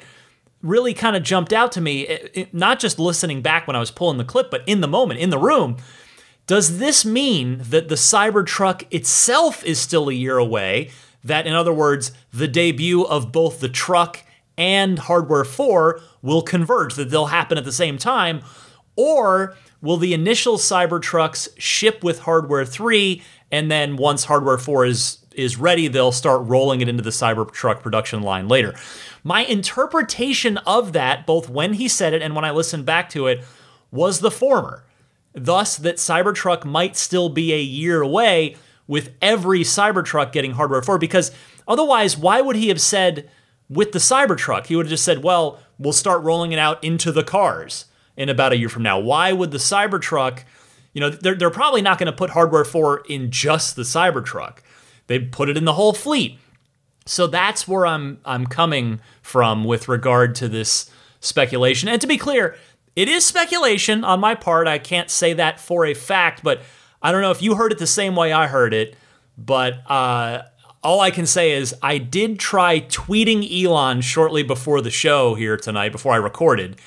[0.63, 3.81] really kind of jumped out to me, it, it, not just listening back when I
[3.81, 5.77] was pulling the clip, but in the moment, in the room.
[6.47, 10.91] Does this mean that the Cybertruck itself is still a year away?
[11.25, 14.23] That, in other words, the debut of both the truck
[14.57, 18.43] and Hardware 4 will converge, that they'll happen at the same time?
[18.95, 25.19] Or will the initial Cybertrucks ship with Hardware 3 and then once Hardware 4 is
[25.37, 28.75] is ready, they'll start rolling it into the Cybertruck production line later.
[29.23, 33.27] My interpretation of that, both when he said it and when I listened back to
[33.27, 33.45] it,
[33.91, 34.85] was the former.
[35.33, 40.99] Thus, that Cybertruck might still be a year away with every Cybertruck getting Hardware 4,
[40.99, 41.33] because
[41.67, 43.29] otherwise, why would he have said
[43.69, 44.67] with the Cybertruck?
[44.67, 48.29] He would have just said, well, we'll start rolling it out into the cars in
[48.29, 48.99] about a year from now.
[48.99, 50.45] Why would the Cybertruck,
[50.93, 54.59] you know, they're, they're probably not going to put hardware 4 in just the Cybertruck.
[55.07, 56.39] They put it in the whole fleet.
[57.07, 60.91] So that's where I'm I'm coming from with regard to this
[61.21, 61.89] speculation.
[61.89, 62.57] And to be clear,
[62.97, 64.67] it is speculation on my part.
[64.67, 66.63] I can't say that for a fact, but
[67.03, 68.97] I don't know if you heard it the same way I heard it.
[69.39, 70.43] But uh,
[70.83, 75.57] all I can say is I did try tweeting Elon shortly before the show here
[75.57, 76.81] tonight, before I recorded,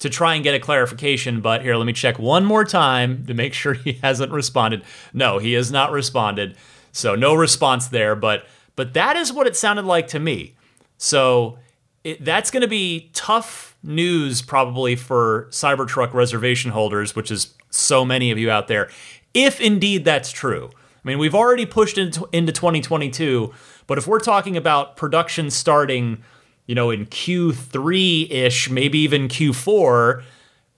[0.00, 1.40] to try and get a clarification.
[1.40, 4.82] But here, let me check one more time to make sure he hasn't responded.
[5.12, 6.56] No, he has not responded.
[6.94, 8.16] So no response there.
[8.16, 10.54] But but that is what it sounded like to me.
[10.96, 11.58] So
[12.02, 18.04] it, that's going to be tough news probably for Cybertruck reservation holders, which is so
[18.04, 18.88] many of you out there,
[19.34, 20.70] if indeed that's true.
[20.72, 23.52] I mean, we've already pushed into, into 2022,
[23.86, 26.24] but if we're talking about production starting
[26.66, 30.22] you know, in Q3 ish, maybe even Q4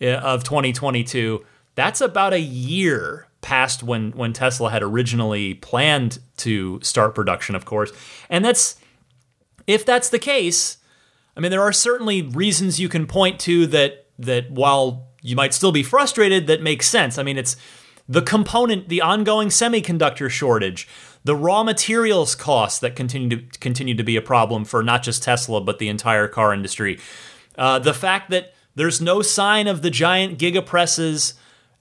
[0.02, 6.80] uh, of 2022, that's about a year past when when Tesla had originally planned to
[6.82, 7.92] start production, of course.
[8.28, 8.76] And that's
[9.66, 10.78] if that's the case,
[11.36, 15.54] I mean there are certainly reasons you can point to that that while you might
[15.54, 17.18] still be frustrated that makes sense.
[17.18, 17.56] I mean it's
[18.08, 20.88] the component the ongoing semiconductor shortage,
[21.24, 25.22] the raw materials costs that continue to continue to be a problem for not just
[25.22, 26.98] Tesla but the entire car industry.
[27.58, 31.34] Uh, the fact that there's no sign of the giant giga presses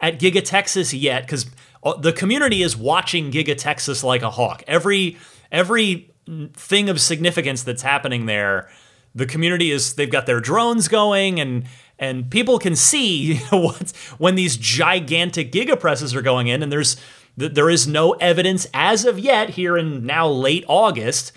[0.06, 1.48] at Giga Texas yet, because
[1.84, 4.63] uh, the community is watching Giga Texas like a hawk.
[4.68, 5.18] Every
[5.52, 6.13] every
[6.54, 8.70] thing of significance that's happening there,
[9.15, 11.65] the community is they've got their drones going and
[11.98, 16.62] and people can see you know, what when these gigantic giga presses are going in
[16.62, 16.98] and there's
[17.36, 21.32] there is no evidence as of yet, here in now late August,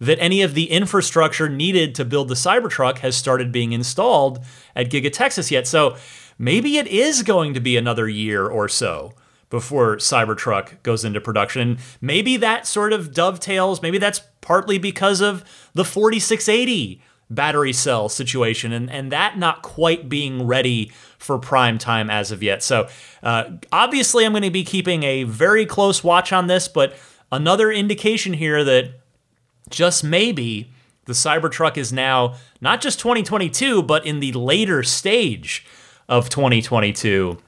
[0.00, 4.42] that any of the infrastructure needed to build the Cybertruck has started being installed
[4.74, 5.66] at Giga Texas yet.
[5.66, 5.96] So
[6.38, 9.14] maybe it is going to be another year or so
[9.50, 11.78] before Cybertruck goes into production.
[12.00, 18.72] Maybe that sort of dovetails, maybe that's partly because of the 4680 battery cell situation,
[18.72, 22.62] and, and that not quite being ready for prime time as of yet.
[22.62, 22.88] So,
[23.22, 26.96] uh, obviously, I'm going to be keeping a very close watch on this, but
[27.32, 29.00] another indication here that
[29.70, 30.72] just maybe
[31.06, 35.64] the Cybertruck is now not just 2022, but in the later stage
[36.08, 37.38] of 2022.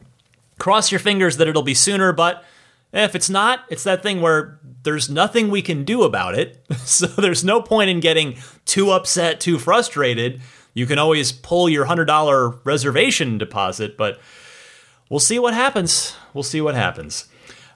[0.58, 2.44] Cross your fingers that it'll be sooner, but
[2.92, 6.64] if it's not, it's that thing where there's nothing we can do about it.
[6.86, 10.40] So there's no point in getting too upset, too frustrated.
[10.72, 14.20] You can always pull your $100 reservation deposit, but
[15.10, 16.14] we'll see what happens.
[16.32, 17.26] We'll see what happens.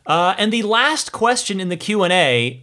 [0.06, 2.62] Uh, and the last question in the Q&A,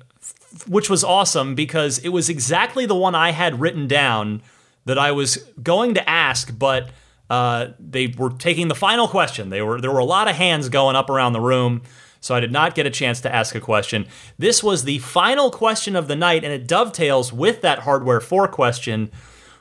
[0.68, 4.41] which was awesome because it was exactly the one I had written down
[4.86, 6.89] that I was going to ask, but
[7.30, 9.49] uh, they were taking the final question.
[9.49, 11.82] They were there were a lot of hands going up around the room
[12.19, 14.07] so I did not get a chance to ask a question.
[14.38, 18.47] This was the final question of the night, and it dovetails with that Hardware 4
[18.47, 19.11] question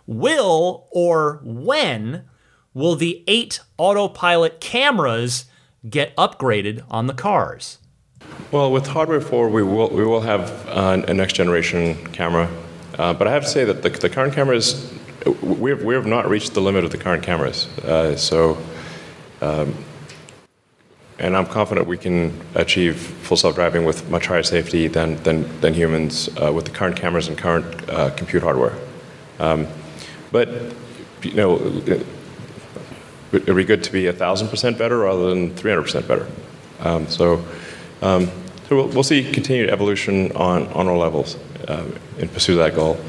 [0.06, 2.24] Will or when
[2.74, 5.46] will the eight autopilot cameras
[5.88, 7.78] get upgraded on the cars?
[8.50, 12.48] Well, with Hardware 4, we will, we will have uh, a next generation camera.
[12.98, 14.92] Uh, but I have to say that the, the current cameras,
[15.42, 17.66] we have, we have not reached the limit of the current cameras.
[17.78, 18.58] Uh, so
[19.40, 19.74] um,
[21.18, 25.72] and I'm confident we can achieve full self-driving with much higher safety than, than, than
[25.72, 28.74] humans uh, with the current cameras and current uh, compute hardware.
[29.38, 29.66] Um,
[30.30, 30.48] but,
[31.22, 31.54] you know,
[33.32, 36.26] would be good to be 1,000% better rather than 300% better.
[36.80, 37.42] Um, so,
[38.02, 38.26] um,
[38.68, 41.86] so we'll, we'll, see continued evolution on, on all levels uh,
[42.18, 43.00] in pursuit of that goal.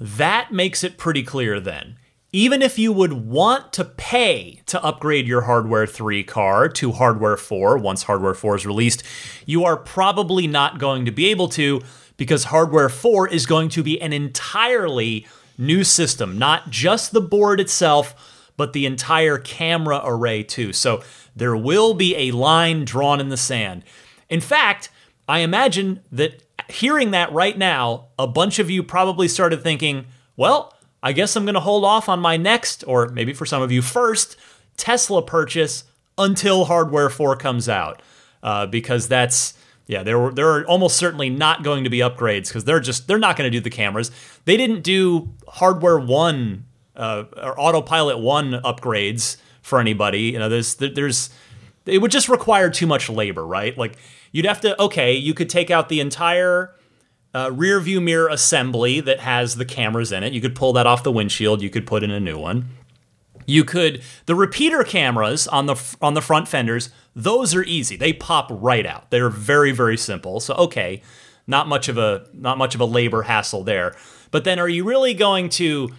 [0.00, 1.98] That makes it pretty clear then
[2.36, 7.38] even if you would want to pay to upgrade your Hardware 3 car to Hardware
[7.38, 9.02] 4 once Hardware 4 is released,
[9.46, 11.80] you are probably not going to be able to
[12.18, 15.26] because Hardware 4 is going to be an entirely
[15.56, 20.74] new system, not just the board itself, but the entire camera array too.
[20.74, 21.02] So
[21.34, 23.82] there will be a line drawn in the sand.
[24.28, 24.90] In fact,
[25.26, 30.06] I imagine that hearing that right now, a bunch of you probably started thinking,
[30.36, 33.62] well, I guess I'm going to hold off on my next, or maybe for some
[33.62, 34.36] of you first,
[34.76, 35.84] Tesla purchase
[36.18, 38.02] until Hardware 4 comes out.
[38.42, 39.54] Uh, because that's,
[39.86, 43.08] yeah, there, were, there are almost certainly not going to be upgrades because they're just,
[43.08, 44.10] they're not going to do the cameras.
[44.44, 46.64] They didn't do Hardware 1
[46.94, 50.22] uh, or Autopilot 1 upgrades for anybody.
[50.22, 51.30] You know, there's, there's,
[51.86, 53.76] it would just require too much labor, right?
[53.76, 53.96] Like,
[54.32, 56.74] you'd have to, okay, you could take out the entire
[57.34, 60.32] uh, rear view mirror assembly that has the cameras in it.
[60.32, 61.60] You could pull that off the windshield.
[61.60, 62.70] You could put in a new one.
[63.46, 66.90] You could the repeater cameras on the on the front fenders.
[67.14, 67.96] Those are easy.
[67.96, 69.10] They pop right out.
[69.10, 70.40] They're very very simple.
[70.40, 71.02] So okay,
[71.46, 73.94] not much of a not much of a labor hassle there.
[74.30, 75.90] But then, are you really going to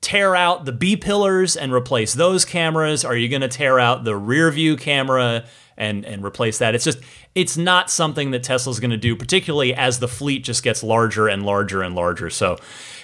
[0.00, 3.04] tear out the B pillars and replace those cameras?
[3.04, 5.44] Are you going to tear out the rear view camera
[5.76, 6.74] and and replace that?
[6.74, 6.98] It's just
[7.34, 11.28] it's not something that Tesla's going to do, particularly as the fleet just gets larger
[11.28, 12.30] and larger and larger.
[12.30, 12.58] So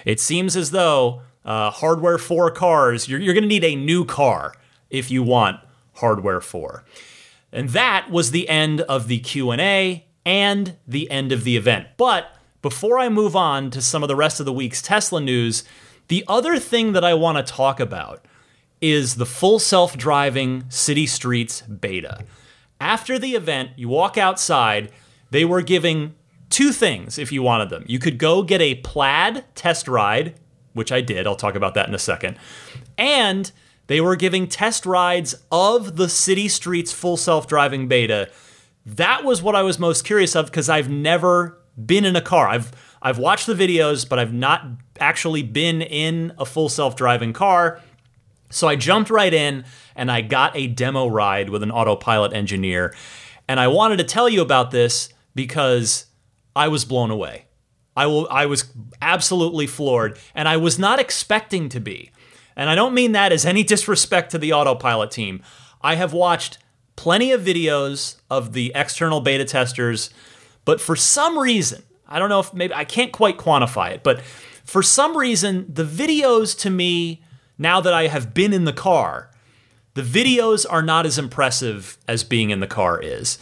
[0.05, 4.05] it seems as though uh, hardware 4 cars, you're, you're going to need a new
[4.05, 4.53] car
[4.91, 5.61] if you want
[5.95, 6.85] hardware 4.
[7.53, 11.87] And that was the end of the Q&A and the end of the event.
[11.97, 15.63] But before I move on to some of the rest of the week's Tesla news,
[16.09, 18.25] the other thing that I want to talk about
[18.81, 22.25] is the full self-driving city streets beta.
[22.81, 24.93] After the event, you walk outside,
[25.31, 26.15] they were giving
[26.51, 27.85] two things if you wanted them.
[27.87, 30.39] You could go get a plaid test ride,
[30.75, 31.27] which I did.
[31.27, 32.37] I'll talk about that in a second.
[32.99, 33.51] And
[33.87, 38.31] they were giving test rides of the City Streets full self driving beta.
[38.85, 42.49] That was what I was most curious of because I've never been in a car.
[42.49, 42.73] I've
[43.07, 44.67] I've watched the videos, but I've not
[44.99, 47.81] actually been in a full self driving car.
[48.51, 52.93] So I jumped right in and I got a demo ride with an autopilot engineer.
[53.47, 56.07] And I wanted to tell you about this because
[56.57, 57.45] I was blown away.
[57.97, 62.11] I, will, I was absolutely floored, and I was not expecting to be.
[62.57, 65.45] And I don't mean that as any disrespect to the autopilot team.
[65.81, 66.59] I have watched
[66.97, 70.11] plenty of videos of the external beta testers,
[70.65, 74.21] but for some reason, I don't know if maybe I can't quite quantify it, but
[74.65, 77.23] for some reason, the videos to me,
[77.59, 79.31] now that I have been in the car,
[79.95, 83.39] the videos are not as impressive as being in the car is.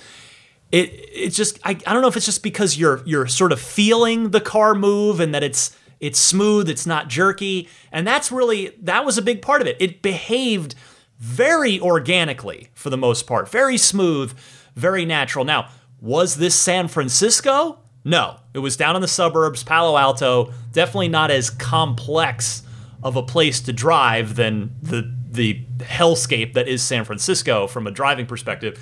[0.71, 3.61] It it's just I, I don't know if it's just because you're you're sort of
[3.61, 8.77] feeling the car move and that it's it's smooth, it's not jerky, and that's really
[8.83, 9.77] that was a big part of it.
[9.81, 10.75] It behaved
[11.19, 14.37] very organically for the most part, very smooth,
[14.75, 15.45] very natural.
[15.45, 15.69] Now,
[16.01, 17.79] was this San Francisco?
[18.05, 20.53] No, it was down in the suburbs, Palo Alto.
[20.73, 22.63] Definitely not as complex
[23.03, 27.91] of a place to drive than the the hellscape that is San Francisco from a
[27.91, 28.81] driving perspective.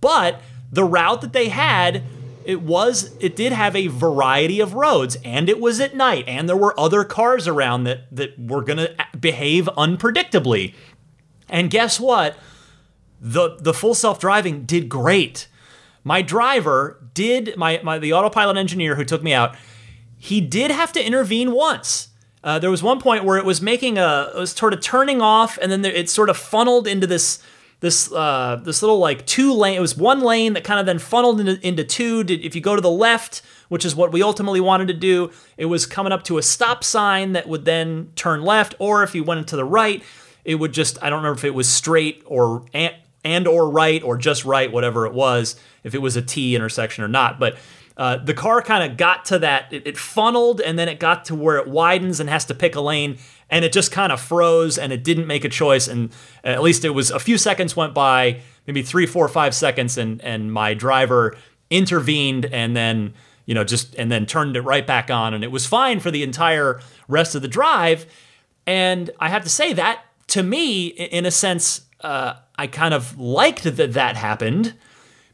[0.00, 0.40] But
[0.70, 2.04] the route that they had,
[2.44, 6.48] it was it did have a variety of roads and it was at night and
[6.48, 10.74] there were other cars around that that were going to behave unpredictably.
[11.48, 12.36] And guess what?
[13.20, 15.48] The the full self-driving did great.
[16.04, 19.56] My driver did my, my the autopilot engineer who took me out,
[20.16, 22.08] he did have to intervene once.
[22.44, 25.20] Uh, there was one point where it was making a, it was sort of turning
[25.20, 27.42] off, and then there, it sort of funneled into this
[27.80, 29.76] this uh, this little like two lane.
[29.76, 32.22] It was one lane that kind of then funneled into, into two.
[32.22, 35.32] Did, if you go to the left, which is what we ultimately wanted to do,
[35.56, 39.14] it was coming up to a stop sign that would then turn left, or if
[39.16, 40.02] you went to the right,
[40.44, 42.64] it would just I don't remember if it was straight or
[43.24, 47.04] and, or right or just right, whatever it was, if it was a T intersection
[47.04, 47.58] or not, but
[47.98, 51.24] uh, the car kind of got to that, it, it funneled and then it got
[51.24, 53.18] to where it widens and has to pick a lane
[53.50, 55.88] and it just kind of froze and it didn't make a choice.
[55.88, 56.10] And
[56.44, 60.22] at least it was a few seconds went by, maybe three, four, five seconds, and,
[60.22, 61.36] and my driver
[61.70, 63.14] intervened and then,
[63.46, 65.34] you know, just and then turned it right back on.
[65.34, 68.06] And it was fine for the entire rest of the drive.
[68.66, 73.18] And I have to say that to me, in a sense, uh, I kind of
[73.18, 74.74] liked that that happened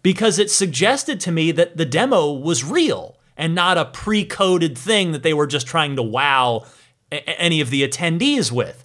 [0.03, 4.79] because it suggested to me that the demo was real and not a pre coded
[4.79, 6.67] thing that they were just trying to wow
[7.11, 8.85] any of the attendees with.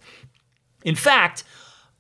[0.84, 1.44] In fact,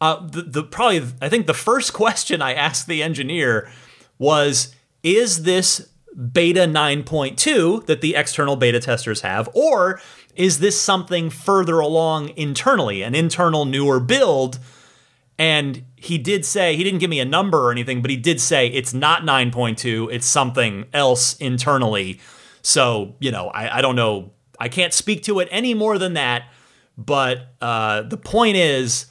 [0.02, 3.70] uh, the, the probably I think the first question I asked the engineer
[4.18, 4.74] was,
[5.04, 5.90] "Is this
[6.32, 10.02] beta 9.2 that the external beta testers have, or
[10.36, 14.60] is this something further along internally, an internal newer build?"
[15.38, 18.40] And he did say, he didn't give me a number or anything, but he did
[18.40, 22.20] say it's not 9.2, it's something else internally.
[22.62, 24.32] So, you know, I, I don't know.
[24.60, 26.44] I can't speak to it any more than that.
[26.98, 29.06] But uh, the point is,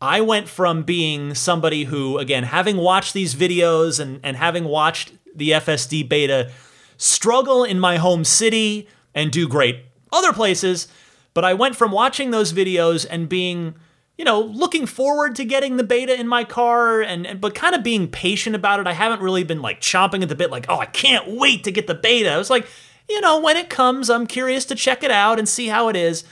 [0.00, 5.12] I went from being somebody who, again, having watched these videos and, and having watched
[5.34, 6.50] the FSD beta
[6.96, 10.88] struggle in my home city and do great other places,
[11.34, 13.74] but I went from watching those videos and being
[14.22, 17.74] you know, looking forward to getting the beta in my car and, and but kind
[17.74, 18.86] of being patient about it.
[18.86, 21.72] I haven't really been like chomping at the bit like, "Oh, I can't wait to
[21.72, 22.68] get the beta." I was like,
[23.08, 25.96] you know, when it comes, I'm curious to check it out and see how it
[25.96, 26.22] is.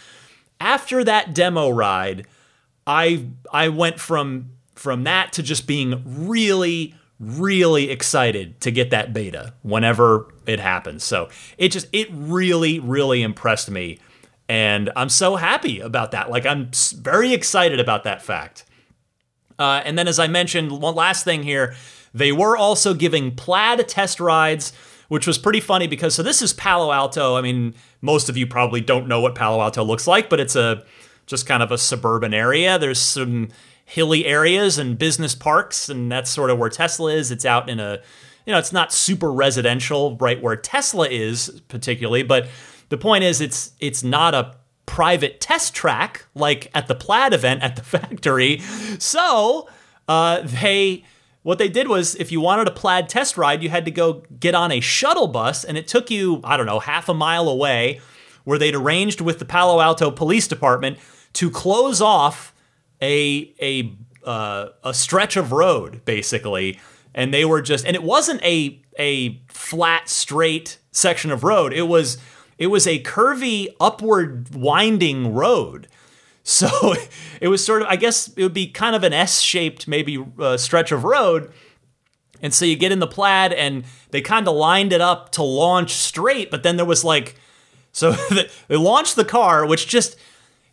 [0.61, 2.29] After that demo ride,
[2.87, 9.13] I I went from from that to just being really really excited to get that
[9.13, 11.03] beta whenever it happens.
[11.03, 11.29] So,
[11.59, 13.99] it just it really really impressed me
[14.51, 16.29] and I'm so happy about that.
[16.29, 18.65] Like, I'm very excited about that fact.
[19.61, 21.77] Uh, and then, as I mentioned, one last thing here,
[22.13, 24.73] they were also giving plaid test rides,
[25.07, 27.37] which was pretty funny because so this is Palo Alto.
[27.37, 30.57] I mean, most of you probably don't know what Palo Alto looks like, but it's
[30.57, 30.83] a
[31.27, 32.77] just kind of a suburban area.
[32.77, 33.51] There's some
[33.85, 37.31] hilly areas and business parks, and that's sort of where Tesla is.
[37.31, 38.01] It's out in a,
[38.47, 42.49] you know, it's not super residential, right where Tesla is particularly, but
[42.91, 47.63] the point is, it's it's not a private test track like at the Plaid event
[47.63, 48.59] at the factory.
[48.99, 49.69] So
[50.09, 51.05] uh, they
[51.43, 54.25] what they did was if you wanted a plaid test ride, you had to go
[54.39, 57.49] get on a shuttle bus, and it took you I don't know half a mile
[57.49, 58.01] away,
[58.45, 60.99] where they'd arranged with the Palo Alto Police Department
[61.35, 62.53] to close off
[63.01, 63.97] a a
[64.29, 66.79] uh, a stretch of road basically,
[67.15, 71.73] and they were just and it wasn't a a flat straight section of road.
[71.73, 72.19] It was
[72.61, 75.89] it was a curvy, upward winding road.
[76.45, 76.95] So
[77.41, 80.25] it was sort of, I guess it would be kind of an S shaped, maybe
[80.39, 81.53] uh, stretch of road.
[82.43, 85.43] And so you get in the plaid and they kind of lined it up to
[85.43, 87.35] launch straight, but then there was like,
[87.93, 88.13] so
[88.69, 90.17] they launched the car, which just,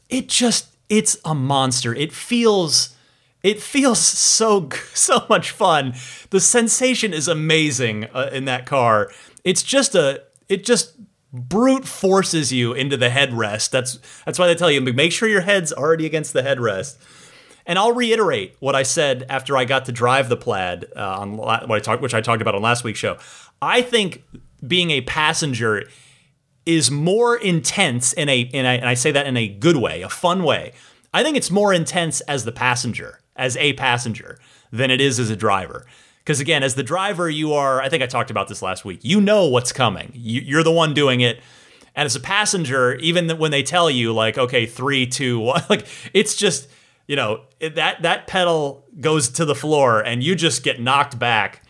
[0.10, 1.96] it just, it's a monster.
[1.96, 2.98] It feels,
[3.44, 5.94] it feels so, so much fun.
[6.32, 9.10] The sensation is amazing uh, in that car.
[9.46, 10.94] It's just a, it just
[11.34, 13.70] brute forces you into the headrest.
[13.70, 16.98] That's that's why they tell you make sure your head's already against the headrest.
[17.66, 21.36] And I'll reiterate what I said after I got to drive the plaid uh, on
[21.36, 23.18] what I talked, which I talked about on last week's show.
[23.62, 24.24] I think
[24.66, 25.84] being a passenger
[26.66, 30.02] is more intense in a, in a and I say that in a good way,
[30.02, 30.74] a fun way.
[31.14, 34.40] I think it's more intense as the passenger, as a passenger,
[34.72, 35.86] than it is as a driver.
[36.28, 39.00] Because again, as the driver, you are, I think I talked about this last week,
[39.02, 40.12] you know what's coming.
[40.14, 41.40] You, are the one doing it.
[41.96, 45.88] And as a passenger, even when they tell you, like, okay, three, two, one, like,
[46.14, 46.68] it's just,
[47.08, 51.64] you know, that, that pedal goes to the floor and you just get knocked back.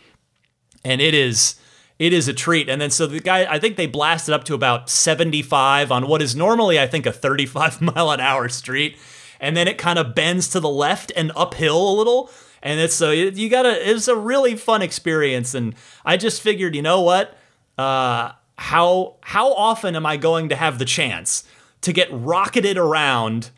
[0.84, 1.60] And it is,
[2.00, 2.68] it is a treat.
[2.68, 6.20] And then so the guy, I think they blasted up to about 75 on what
[6.20, 8.98] is normally, I think, a 35 mile an hour street.
[9.40, 12.32] And then it kind of bends to the left and uphill a little.
[12.68, 15.54] And it's so you gotta, it's a really fun experience.
[15.54, 17.38] And I just figured, you know what?
[17.78, 21.46] Uh, how how often am I going to have the chance
[21.80, 23.52] to get rocketed around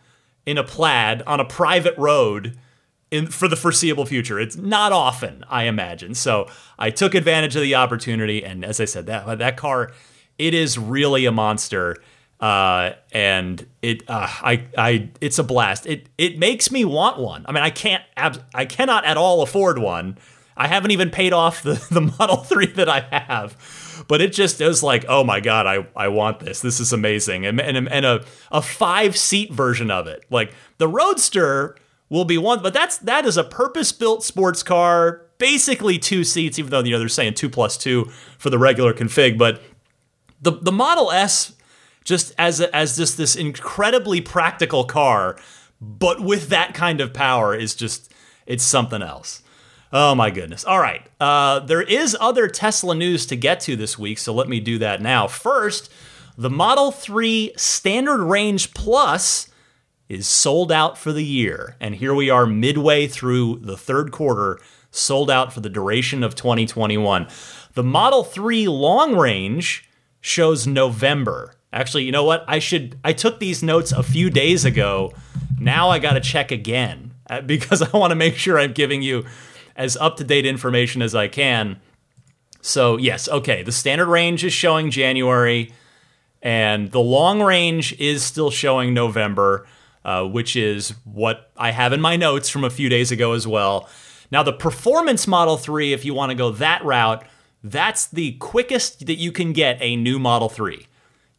[0.45, 2.59] in a plaid on a private road
[3.09, 4.39] in for the foreseeable future.
[4.39, 6.13] It's not often, I imagine.
[6.13, 6.47] So
[6.77, 9.91] I took advantage of the opportunity, and as I said, that that car,
[10.37, 11.97] it is really a monster,
[12.39, 15.85] uh, and it uh, I I it's a blast.
[15.85, 17.45] It it makes me want one.
[17.47, 20.17] I mean, I can't I cannot at all afford one.
[20.59, 24.03] I haven't even paid off the, the Model 3 that I have.
[24.09, 26.59] But it just is like, oh my God, I, I want this.
[26.59, 27.45] This is amazing.
[27.45, 30.25] And, and, and a, a five seat version of it.
[30.29, 31.77] Like the Roadster
[32.09, 36.59] will be one, but that's that is a purpose built sports car, basically two seats,
[36.59, 38.05] even though you know they're saying two plus two
[38.37, 39.37] for the regular config.
[39.37, 39.61] But
[40.41, 41.53] the the Model S,
[42.03, 45.37] just as a, as just this incredibly practical car,
[45.81, 48.11] but with that kind of power, is just
[48.45, 49.41] it's something else.
[49.91, 50.65] Oh my goodness.
[50.65, 51.01] All right.
[51.19, 54.77] Uh, there is other Tesla news to get to this week, so let me do
[54.77, 55.27] that now.
[55.27, 55.91] First,
[56.37, 59.49] the Model 3 Standard Range Plus
[60.07, 61.75] is sold out for the year.
[61.79, 64.59] And here we are midway through the third quarter,
[64.91, 67.27] sold out for the duration of 2021.
[67.73, 69.87] The Model 3 Long Range
[70.21, 71.55] shows November.
[71.71, 72.43] Actually, you know what?
[72.47, 75.13] I should I took these notes a few days ago.
[75.59, 79.01] Now I got to check again uh, because I want to make sure I'm giving
[79.01, 79.25] you
[79.75, 81.79] as up to date information as I can.
[82.61, 85.71] So, yes, okay, the standard range is showing January,
[86.41, 89.65] and the long range is still showing November,
[90.03, 93.47] uh, which is what I have in my notes from a few days ago as
[93.47, 93.87] well.
[94.29, 97.23] Now, the performance Model 3, if you want to go that route,
[97.63, 100.85] that's the quickest that you can get a new Model 3.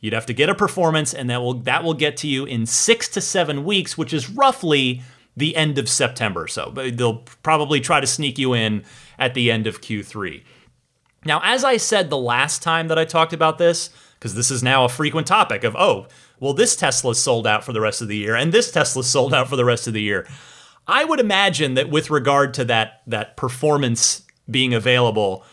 [0.01, 2.67] You'd have to get a performance, and that will that will get to you in
[2.67, 5.03] six to seven weeks, which is roughly
[5.37, 6.49] the end of September.
[6.49, 8.85] So they'll probably try to sneak you in
[9.19, 10.43] at the end of Q3.
[11.25, 14.63] Now, as I said the last time that I talked about this, because this is
[14.63, 16.07] now a frequent topic of, oh,
[16.41, 19.35] well, this Tesla's sold out for the rest of the year, and this Tesla's sold
[19.35, 20.27] out for the rest of the year.
[20.87, 25.45] I would imagine that with regard to that that performance being available,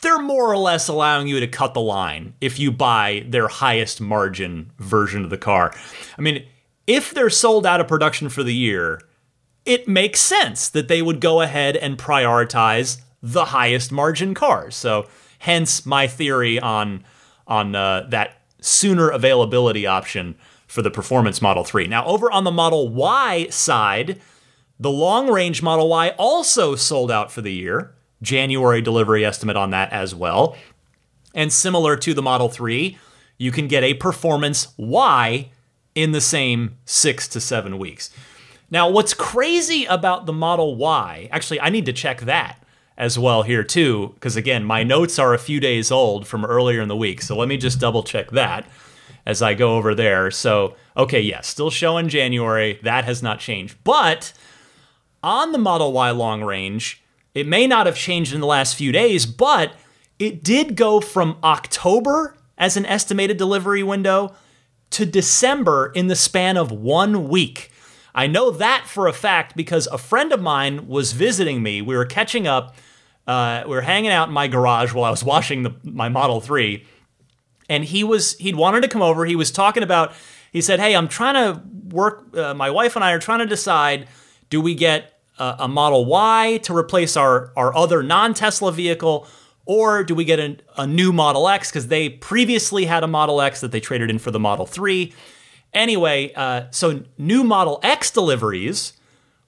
[0.00, 4.00] they're more or less allowing you to cut the line if you buy their highest
[4.00, 5.72] margin version of the car.
[6.16, 6.46] I mean,
[6.86, 9.00] if they're sold out of production for the year,
[9.64, 14.74] it makes sense that they would go ahead and prioritize the highest margin cars.
[14.74, 15.06] So,
[15.40, 17.04] hence my theory on
[17.46, 20.36] on uh, that sooner availability option
[20.66, 21.88] for the performance Model 3.
[21.88, 24.20] Now, over on the Model Y side,
[24.78, 27.92] the long range Model Y also sold out for the year.
[28.22, 30.56] January delivery estimate on that as well.
[31.34, 32.98] And similar to the Model 3,
[33.38, 35.50] you can get a performance Y
[35.94, 38.10] in the same six to seven weeks.
[38.70, 42.62] Now, what's crazy about the Model Y, actually, I need to check that
[42.96, 46.82] as well here too, because again, my notes are a few days old from earlier
[46.82, 47.22] in the week.
[47.22, 48.66] So let me just double check that
[49.24, 50.30] as I go over there.
[50.30, 52.78] So, okay, yes, yeah, still showing January.
[52.82, 53.76] That has not changed.
[53.84, 54.32] But
[55.22, 56.99] on the Model Y long range,
[57.34, 59.74] it may not have changed in the last few days, but
[60.18, 64.34] it did go from October as an estimated delivery window
[64.90, 67.70] to December in the span of one week.
[68.14, 71.80] I know that for a fact because a friend of mine was visiting me.
[71.80, 72.74] We were catching up.
[73.26, 76.40] Uh, we were hanging out in my garage while I was washing the, my Model
[76.40, 76.84] 3.
[77.68, 79.24] And he was he'd wanted to come over.
[79.24, 80.12] He was talking about
[80.52, 81.62] he said, "Hey, I'm trying to
[81.94, 84.08] work uh, my wife and I are trying to decide
[84.48, 89.26] do we get a, Model Y to replace our our other non-Tesla vehicle
[89.64, 93.40] or do we get a, a new Model X because they previously had a Model
[93.40, 95.12] X that they traded in for the Model 3."
[95.72, 98.94] Anyway, uh, so new Model X deliveries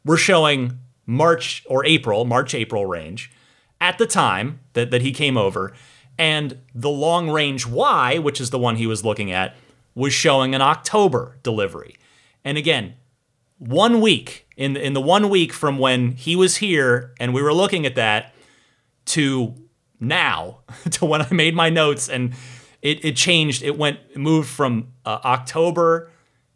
[0.04, 3.30] were showing March or April, March April range
[3.80, 5.72] at the time that, that he came over.
[6.18, 9.56] And the long range Y, which is the one he was looking at,
[9.94, 11.96] was showing an October delivery.
[12.44, 12.94] And again,
[13.68, 17.54] one week, in, in the one week from when he was here and we were
[17.54, 18.34] looking at that
[19.06, 19.54] to
[20.00, 20.60] now,
[20.90, 22.34] to when I made my notes and
[22.82, 23.62] it, it changed.
[23.62, 26.10] It went moved from uh, October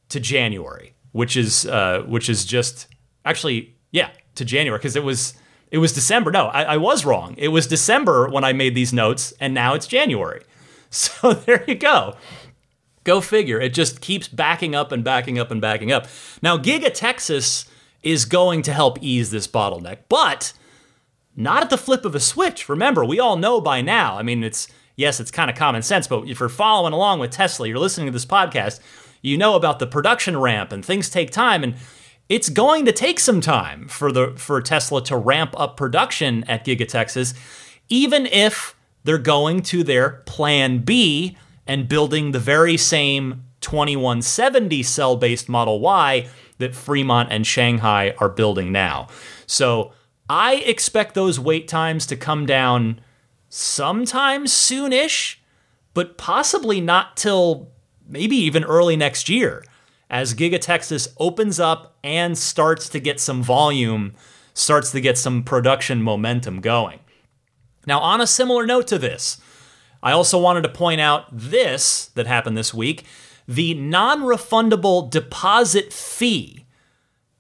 [0.09, 2.89] to January, which is uh, which is just
[3.25, 5.35] actually yeah to January because it was
[5.71, 6.31] it was December.
[6.31, 7.35] No, I, I, was wrong.
[7.39, 10.43] It was December when I made these notes, and now it's January.
[10.89, 12.15] So there you go.
[13.07, 13.61] Go figure.
[13.61, 16.09] It just keeps backing up and backing up and backing up.
[16.43, 17.65] Now, Giga Texas
[18.03, 20.53] is going to help ease this bottleneck, but
[21.37, 22.69] not at the flip of a switch.
[22.69, 24.19] Remember, we all know by now.
[24.19, 27.31] I mean, it's yes, it's kind of common sense, but if you're following along with
[27.31, 28.81] Tesla, you're listening to this podcast,
[29.23, 31.77] you know about the production ramp and things take time and
[32.29, 36.65] it's going to take some time for the for Tesla to ramp up production at
[36.65, 37.35] Giga Texas,
[37.89, 45.49] even if they're going to their plan B and building the very same 2170 cell-based
[45.49, 49.09] Model Y that Fremont and Shanghai are building now.
[49.47, 49.93] So
[50.29, 53.01] I expect those wait times to come down
[53.49, 55.37] sometime soonish,
[55.95, 57.71] but possibly not till
[58.07, 59.65] maybe even early next year
[60.09, 64.15] as Giga Texas opens up and starts to get some volume,
[64.55, 67.01] starts to get some production momentum going.
[67.87, 69.41] Now, on a similar note to this,
[70.07, 73.05] I also wanted to point out this that happened this week
[73.49, 76.65] the non refundable deposit fee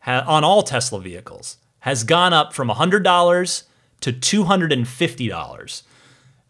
[0.05, 3.63] on all Tesla vehicles has gone up from $100
[4.01, 5.83] to $250.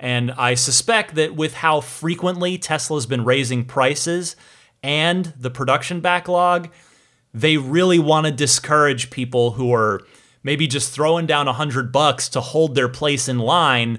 [0.01, 4.37] And I suspect that with how frequently Tesla's been raising prices
[4.83, 6.71] and the production backlog,
[7.35, 10.01] they really want to discourage people who are
[10.43, 13.99] maybe just throwing down hundred bucks to hold their place in line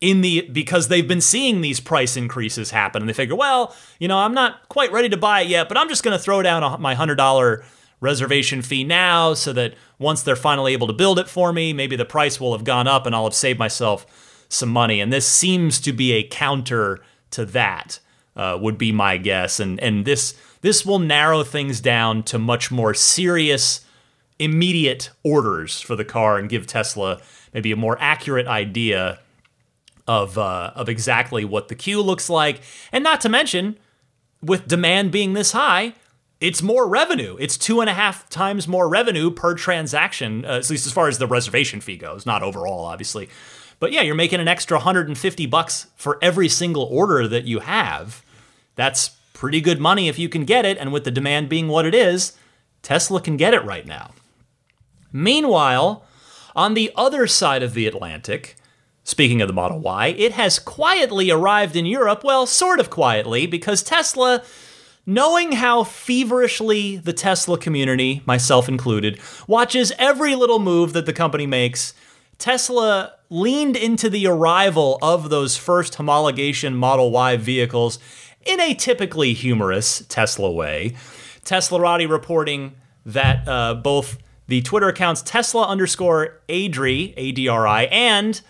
[0.00, 4.06] in the because they've been seeing these price increases happen and they figure well you
[4.06, 6.40] know i'm not quite ready to buy it yet but i'm just going to throw
[6.40, 7.64] down a, my hundred dollar
[8.00, 11.96] reservation fee now so that once they're finally able to build it for me maybe
[11.96, 14.06] the price will have gone up and i'll have saved myself
[14.48, 15.00] some money.
[15.00, 18.00] And this seems to be a counter to that
[18.34, 19.60] uh, would be my guess.
[19.60, 23.84] And and this this will narrow things down to much more serious
[24.38, 27.20] immediate orders for the car and give tesla
[27.52, 29.18] maybe a more accurate idea
[30.08, 33.78] of uh, of exactly what the queue looks like, and not to mention,
[34.42, 35.92] with demand being this high,
[36.40, 37.36] it's more revenue.
[37.38, 41.08] It's two and a half times more revenue per transaction, uh, at least as far
[41.08, 43.28] as the reservation fee goes, not overall, obviously.
[43.80, 48.24] But yeah, you're making an extra 150 bucks for every single order that you have.
[48.74, 51.86] That's pretty good money if you can get it, and with the demand being what
[51.86, 52.32] it is,
[52.82, 54.12] Tesla can get it right now.
[55.12, 56.04] Meanwhile,
[56.56, 58.56] on the other side of the Atlantic,
[59.08, 63.46] Speaking of the Model Y, it has quietly arrived in Europe, well, sort of quietly,
[63.46, 64.42] because Tesla,
[65.06, 71.46] knowing how feverishly the Tesla community, myself included, watches every little move that the company
[71.46, 71.94] makes,
[72.36, 77.98] Tesla leaned into the arrival of those first homologation Model Y vehicles
[78.44, 80.94] in a typically humorous Tesla way.
[81.46, 82.74] Teslarati reporting
[83.06, 88.42] that uh, both the Twitter accounts Tesla underscore Adri, A D R I, and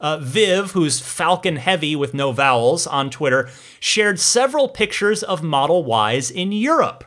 [0.00, 3.48] uh, Viv, who's Falcon Heavy with no vowels on Twitter,
[3.80, 7.04] shared several pictures of Model Ys in Europe.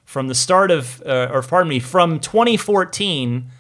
[0.04, 3.50] from the start of, uh, or pardon me, from 2014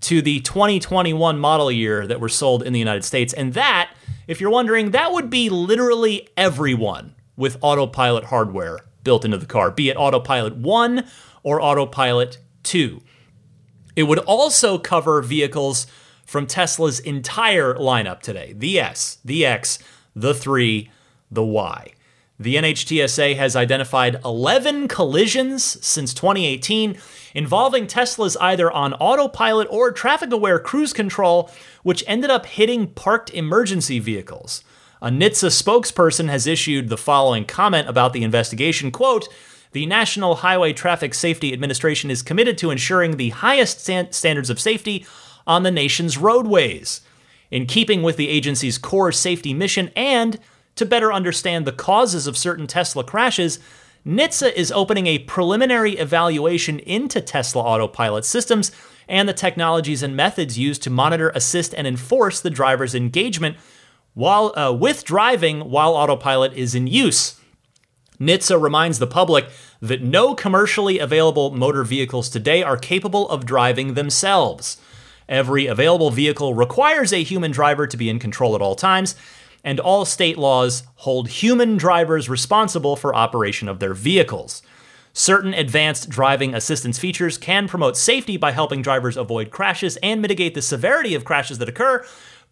[0.00, 3.32] to the 2021 model year that were sold in the United States.
[3.32, 3.90] And that,
[4.26, 9.70] if you're wondering, that would be literally everyone with autopilot hardware built into the car,
[9.70, 11.06] be it Autopilot 1
[11.42, 13.02] or Autopilot 2.
[13.96, 15.86] It would also cover vehicles
[16.24, 19.78] from Tesla's entire lineup today the S, the X,
[20.14, 20.90] the 3,
[21.30, 21.92] the Y.
[22.38, 26.98] The NHTSA has identified 11 collisions since 2018
[27.34, 31.50] involving Teslas either on autopilot or traffic aware cruise control,
[31.82, 34.64] which ended up hitting parked emergency vehicles.
[35.02, 39.28] A NHTSA spokesperson has issued the following comment about the investigation quote,
[39.72, 45.04] the National Highway Traffic Safety Administration is committed to ensuring the highest standards of safety
[45.44, 47.00] on the nation's roadways.
[47.50, 50.38] In keeping with the agency's core safety mission and
[50.76, 53.58] to better understand the causes of certain Tesla crashes,
[54.06, 58.70] NHTSA is opening a preliminary evaluation into Tesla autopilot systems
[59.08, 63.56] and the technologies and methods used to monitor, assist, and enforce the driver's engagement
[64.14, 67.40] while uh, with driving while autopilot is in use.
[68.20, 69.48] NHTSA reminds the public
[69.80, 74.76] that no commercially available motor vehicles today are capable of driving themselves.
[75.28, 79.16] Every available vehicle requires a human driver to be in control at all times,
[79.64, 84.62] and all state laws hold human drivers responsible for operation of their vehicles.
[85.12, 90.54] Certain advanced driving assistance features can promote safety by helping drivers avoid crashes and mitigate
[90.54, 92.04] the severity of crashes that occur.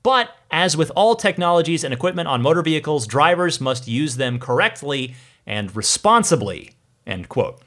[0.03, 5.15] But as with all technologies and equipment on motor vehicles, drivers must use them correctly
[5.47, 6.73] and responsibly.
[7.07, 7.61] End quote.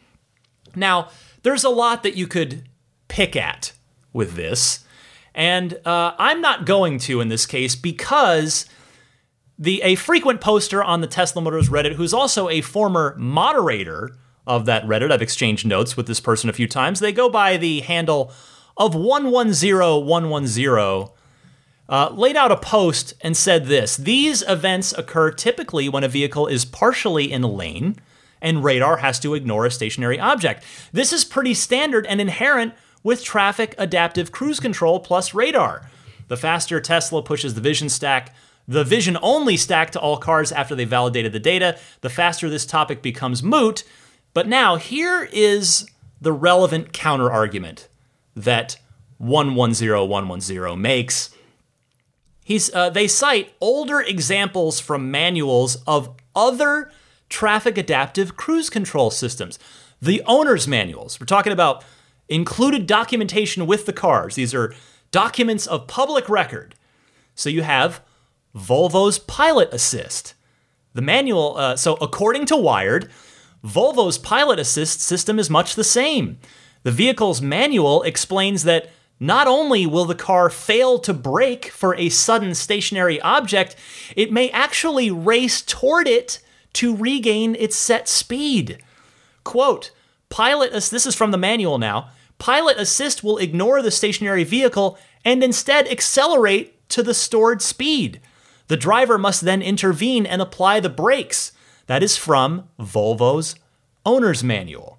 [0.75, 1.09] Now,
[1.43, 2.67] there's a lot that you could
[3.07, 3.73] pick at
[4.11, 4.85] with this,
[5.35, 8.65] and uh, I'm not going to in this case because
[9.57, 14.15] the a frequent poster on the Tesla Motors Reddit, who's also a former moderator
[14.45, 15.11] of that Reddit.
[15.11, 16.99] I've exchanged notes with this person a few times.
[16.99, 18.31] They go by the handle
[18.77, 21.13] of 110110.
[21.93, 26.47] Uh, laid out a post and said this These events occur typically when a vehicle
[26.47, 27.97] is partially in lane
[28.41, 30.63] and radar has to ignore a stationary object.
[30.91, 32.73] This is pretty standard and inherent
[33.03, 35.87] with traffic adaptive cruise control plus radar.
[36.29, 38.33] The faster Tesla pushes the vision stack,
[38.67, 42.65] the vision only stack to all cars after they validated the data, the faster this
[42.65, 43.83] topic becomes moot.
[44.33, 45.87] But now, here is
[46.19, 47.87] the relevant counter argument
[48.35, 48.79] that
[49.19, 51.29] 110110 makes.
[52.43, 56.91] He's, uh, they cite older examples from manuals of other
[57.29, 59.57] traffic adaptive cruise control systems.
[60.01, 61.83] The owner's manuals, we're talking about
[62.27, 64.35] included documentation with the cars.
[64.35, 64.73] These are
[65.11, 66.75] documents of public record.
[67.35, 68.01] So you have
[68.55, 70.33] Volvo's Pilot Assist.
[70.93, 73.09] The manual, uh, so according to Wired,
[73.63, 76.37] Volvo's Pilot Assist system is much the same.
[76.83, 78.91] The vehicle's manual explains that
[79.23, 83.73] not only will the car fail to brake for a sudden stationary object,
[84.17, 86.39] it may actually race toward it
[86.73, 88.79] to regain its set speed.
[89.45, 89.91] Quote,
[90.27, 92.09] Pilot, this is from the manual now.
[92.37, 98.19] Pilot Assist will ignore the stationary vehicle and instead accelerate to the stored speed.
[98.67, 101.53] The driver must then intervene and apply the brakes.
[101.87, 103.55] That is from Volvo's
[104.05, 104.97] owner's manual.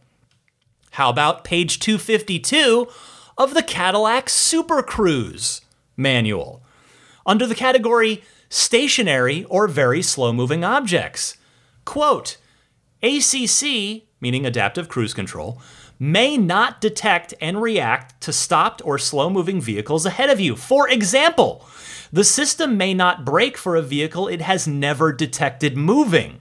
[0.93, 2.89] How about page 252
[3.37, 5.61] of the Cadillac Super Cruise
[5.97, 6.63] manual?
[7.27, 11.37] Under the category stationary or very slow moving objects.
[11.85, 12.37] Quote
[13.03, 15.61] ACC, meaning adaptive cruise control,
[15.99, 20.57] may not detect and react to stopped or slow moving vehicles ahead of you.
[20.57, 21.67] For example,
[22.13, 26.41] the system may not brake for a vehicle it has never detected moving.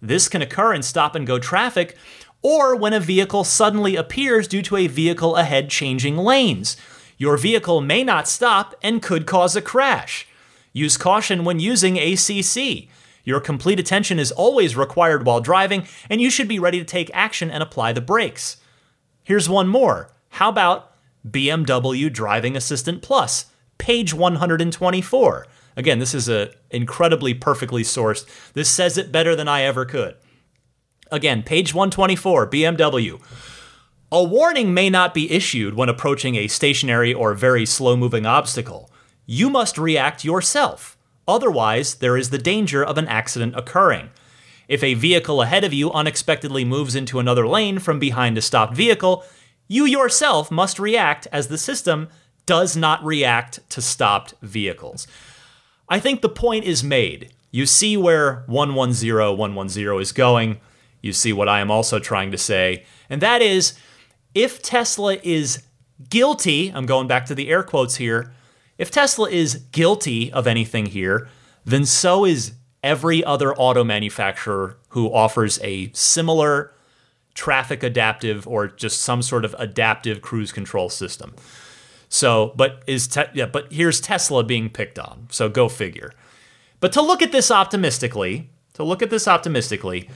[0.00, 1.96] This can occur in stop and go traffic
[2.42, 6.76] or when a vehicle suddenly appears due to a vehicle ahead changing lanes.
[7.16, 10.26] Your vehicle may not stop and could cause a crash.
[10.72, 12.88] Use caution when using ACC.
[13.24, 17.10] Your complete attention is always required while driving, and you should be ready to take
[17.14, 18.56] action and apply the brakes.
[19.22, 20.10] Here's one more.
[20.30, 20.92] How about
[21.30, 23.46] BMW Driving Assistant Plus?
[23.82, 25.46] page 124.
[25.76, 28.24] Again, this is a incredibly perfectly sourced.
[28.52, 30.14] This says it better than I ever could.
[31.12, 33.20] Again, page 124, BMW.
[34.10, 38.90] A warning may not be issued when approaching a stationary or very slow moving obstacle.
[39.26, 40.96] You must react yourself.
[41.28, 44.08] Otherwise, there is the danger of an accident occurring.
[44.68, 48.74] If a vehicle ahead of you unexpectedly moves into another lane from behind a stopped
[48.74, 49.22] vehicle,
[49.68, 52.08] you yourself must react as the system
[52.46, 55.06] does not react to stopped vehicles.
[55.90, 57.34] I think the point is made.
[57.50, 60.58] You see where 110 110 is going.
[61.02, 62.84] You see what I am also trying to say.
[63.10, 63.74] And that is
[64.34, 65.62] if Tesla is
[66.08, 68.32] guilty, I'm going back to the air quotes here,
[68.78, 71.28] if Tesla is guilty of anything here,
[71.64, 76.72] then so is every other auto manufacturer who offers a similar
[77.34, 81.34] traffic adaptive or just some sort of adaptive cruise control system.
[82.08, 85.28] So, but is te- yeah, but here's Tesla being picked on.
[85.30, 86.12] So go figure.
[86.80, 90.10] But to look at this optimistically, to look at this optimistically,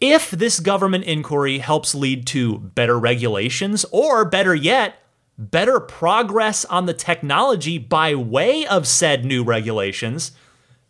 [0.00, 5.02] if this government inquiry helps lead to better regulations, or better yet,
[5.36, 10.32] better progress on the technology by way of said new regulations,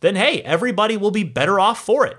[0.00, 2.18] then hey, everybody will be better off for it.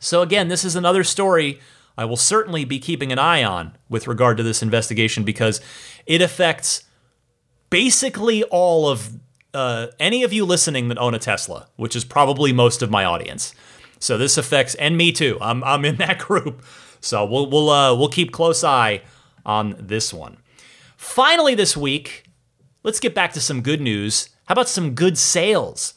[0.00, 1.60] So, again, this is another story
[1.96, 5.60] I will certainly be keeping an eye on with regard to this investigation because
[6.06, 6.84] it affects
[7.68, 9.12] basically all of
[9.52, 13.04] uh, any of you listening that own a Tesla, which is probably most of my
[13.04, 13.54] audience.
[14.00, 15.38] So this affects, and me too.
[15.40, 16.64] I'm, I'm in that group.
[17.00, 19.02] So we'll we'll uh, we'll keep close eye
[19.46, 20.38] on this one.
[20.96, 22.24] Finally, this week,
[22.82, 24.28] let's get back to some good news.
[24.46, 25.94] How about some good sales?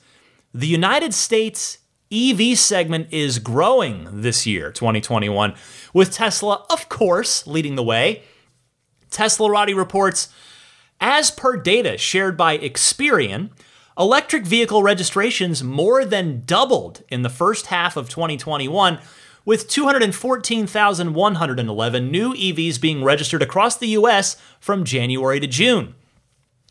[0.54, 1.80] The United States
[2.12, 5.56] EV segment is growing this year, 2021,
[5.94, 8.24] with Tesla, of course, leading the way.
[9.10, 10.30] Teslarati reports,
[11.02, 13.50] as per data shared by Experian,
[13.98, 19.00] electric vehicle registrations more than doubled in the first half of 2021,
[19.46, 25.96] with 214,111 new EVs being registered across the US from January to June.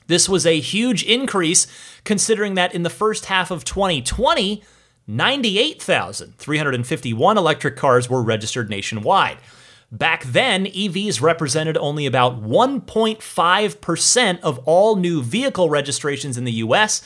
[0.06, 1.66] This was a huge increase
[2.04, 4.62] considering that in the first half of 2020,
[5.06, 9.36] 98,351 electric cars were registered nationwide.
[9.92, 17.02] Back then, EVs represented only about 1.5% of all new vehicle registrations in the US.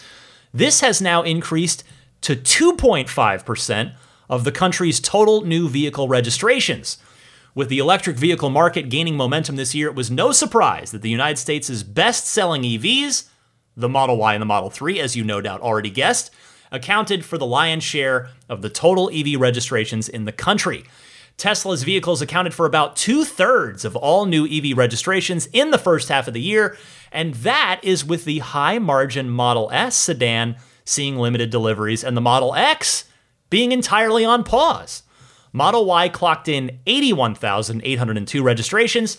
[0.54, 1.82] This has now increased
[2.20, 3.94] to 2.5%
[4.30, 6.98] of the country's total new vehicle registrations.
[7.56, 11.10] With the electric vehicle market gaining momentum this year, it was no surprise that the
[11.10, 13.28] United States' best selling EVs,
[13.76, 16.30] the Model Y and the Model 3, as you no doubt already guessed,
[16.70, 20.84] accounted for the lion's share of the total EV registrations in the country.
[21.36, 26.08] Tesla's vehicles accounted for about two thirds of all new EV registrations in the first
[26.08, 26.76] half of the year,
[27.12, 32.22] and that is with the high margin Model S sedan seeing limited deliveries and the
[32.22, 33.04] Model X
[33.50, 35.02] being entirely on pause.
[35.52, 39.18] Model Y clocked in 81,802 registrations,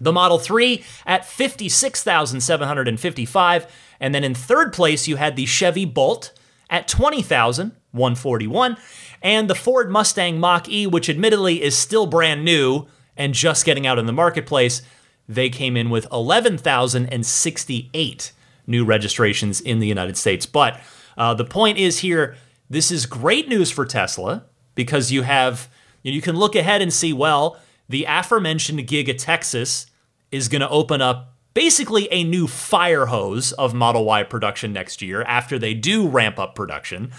[0.00, 3.66] the Model 3 at 56,755,
[4.00, 6.32] and then in third place you had the Chevy Bolt
[6.70, 8.76] at 20,141,
[9.22, 13.86] and the Ford Mustang Mach E, which admittedly is still brand new and just getting
[13.86, 14.82] out in the marketplace,
[15.28, 18.32] they came in with 11,068
[18.66, 20.46] new registrations in the United States.
[20.46, 20.80] But
[21.16, 22.36] uh, the point is here,
[22.70, 24.44] this is great news for Tesla
[24.74, 25.68] because you have
[26.02, 27.58] you can look ahead and see well
[27.88, 29.86] the aforementioned Giga Texas
[30.30, 35.02] is going to open up basically a new fire hose of Model Y production next
[35.02, 37.10] year after they do ramp up production.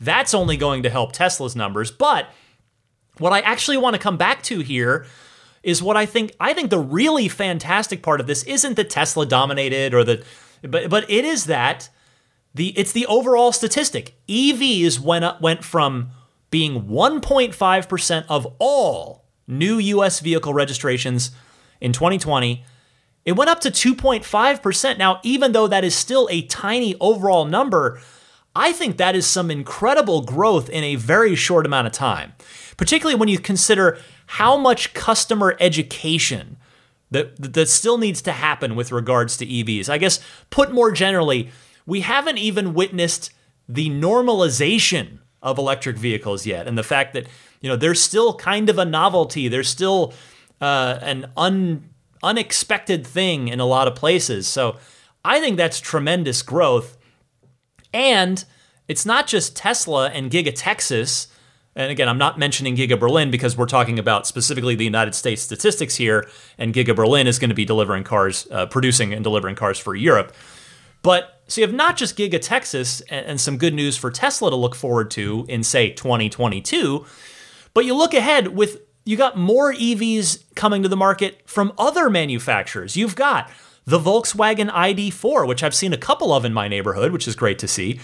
[0.00, 2.28] That's only going to help Tesla's numbers, but
[3.18, 5.06] what I actually want to come back to here
[5.62, 9.26] is what I think I think the really fantastic part of this isn't that Tesla
[9.26, 10.22] dominated or that
[10.62, 11.88] but but it is that
[12.54, 14.14] the it's the overall statistic.
[14.28, 16.10] EVs went up, went from
[16.50, 21.32] being 1.5% of all new US vehicle registrations
[21.80, 22.64] in 2020
[23.24, 24.96] it went up to 2.5%.
[24.96, 28.00] Now, even though that is still a tiny overall number,
[28.58, 32.32] I think that is some incredible growth in a very short amount of time,
[32.76, 36.56] particularly when you consider how much customer education
[37.12, 39.88] that, that still needs to happen with regards to EVs.
[39.88, 40.18] I guess,
[40.50, 41.50] put more generally,
[41.86, 43.30] we haven't even witnessed
[43.68, 47.28] the normalization of electric vehicles yet, and the fact that
[47.60, 49.46] you know there's still kind of a novelty.
[49.46, 50.12] There's still
[50.60, 51.88] uh, an un
[52.24, 54.48] unexpected thing in a lot of places.
[54.48, 54.78] So
[55.24, 56.97] I think that's tremendous growth.
[57.92, 58.44] And
[58.88, 61.28] it's not just Tesla and Giga Texas.
[61.76, 65.42] And again, I'm not mentioning Giga Berlin because we're talking about specifically the United States
[65.42, 69.54] statistics here, and Giga Berlin is going to be delivering cars, uh, producing and delivering
[69.54, 70.34] cars for Europe.
[71.02, 74.50] But so you have not just Giga Texas and, and some good news for Tesla
[74.50, 77.06] to look forward to in, say, 2022,
[77.74, 82.10] but you look ahead with you got more EVs coming to the market from other
[82.10, 82.94] manufacturers.
[82.94, 83.50] You've got
[83.88, 87.58] the Volkswagen ID4, which I've seen a couple of in my neighborhood, which is great
[87.60, 87.98] to see.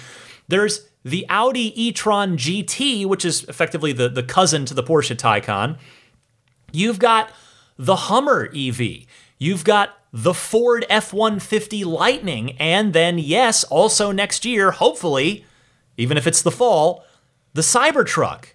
[0.48, 5.76] There's the Audi e-tron GT, which is effectively the, the cousin to the Porsche Taycan.
[6.72, 7.30] You've got
[7.76, 9.04] the Hummer EV.
[9.36, 12.52] You've got the Ford F 150 Lightning.
[12.52, 15.44] And then, yes, also next year, hopefully,
[15.98, 17.04] even if it's the fall,
[17.52, 18.54] the Cybertruck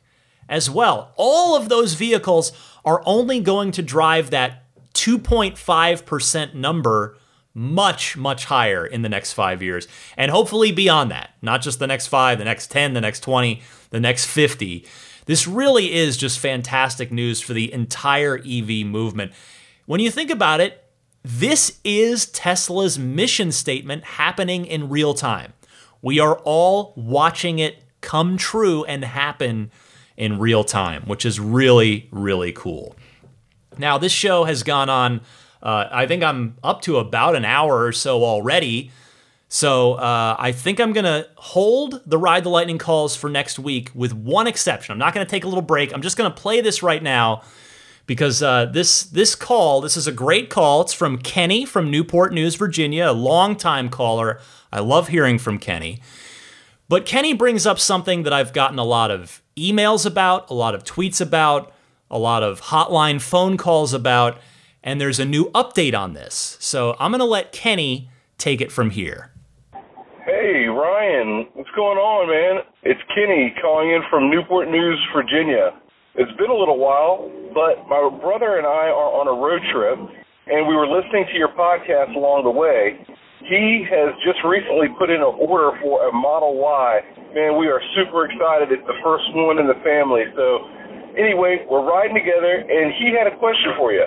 [0.50, 1.14] as well.
[1.16, 2.52] All of those vehicles
[2.84, 4.64] are only going to drive that
[4.96, 7.16] 2.5% number
[7.60, 9.86] much, much higher in the next five years.
[10.16, 13.62] And hopefully beyond that, not just the next five, the next 10, the next 20,
[13.90, 14.86] the next 50.
[15.26, 19.34] This really is just fantastic news for the entire EV movement.
[19.86, 20.86] When you think about it,
[21.22, 25.52] this is Tesla's mission statement happening in real time.
[26.02, 29.70] We are all watching it come true and happen
[30.16, 32.96] in real time, which is really, really cool.
[33.78, 35.22] Now, this show has gone on,
[35.62, 38.92] uh, I think I'm up to about an hour or so already.
[39.48, 43.58] So uh, I think I'm going to hold the Ride the Lightning calls for next
[43.58, 44.94] week with one exception.
[44.94, 45.94] I'm not going to take a little break.
[45.94, 47.42] I'm just going to play this right now
[48.06, 50.82] because uh, this this call, this is a great call.
[50.82, 54.40] It's from Kenny from Newport News, Virginia, a longtime caller.
[54.72, 56.02] I love hearing from Kenny.
[56.88, 60.74] But Kenny brings up something that I've gotten a lot of emails about, a lot
[60.74, 61.72] of tweets about,
[62.10, 64.40] a lot of hotline phone calls about,
[64.84, 66.58] and there's a new update on this.
[66.60, 69.32] So I'm going to let Kenny take it from here.
[70.26, 72.64] Hey, Ryan, what's going on, man?
[72.84, 75.74] It's Kenny calling in from Newport News, Virginia.
[76.16, 79.98] It's been a little while, but my brother and I are on a road trip,
[80.48, 83.00] and we were listening to your podcast along the way.
[83.48, 87.00] He has just recently put in an order for a Model Y.
[87.34, 88.68] Man, we are super excited.
[88.68, 90.28] It's the first one in the family.
[90.36, 90.68] So,
[91.16, 94.04] anyway, we're riding together, and he had a question for you.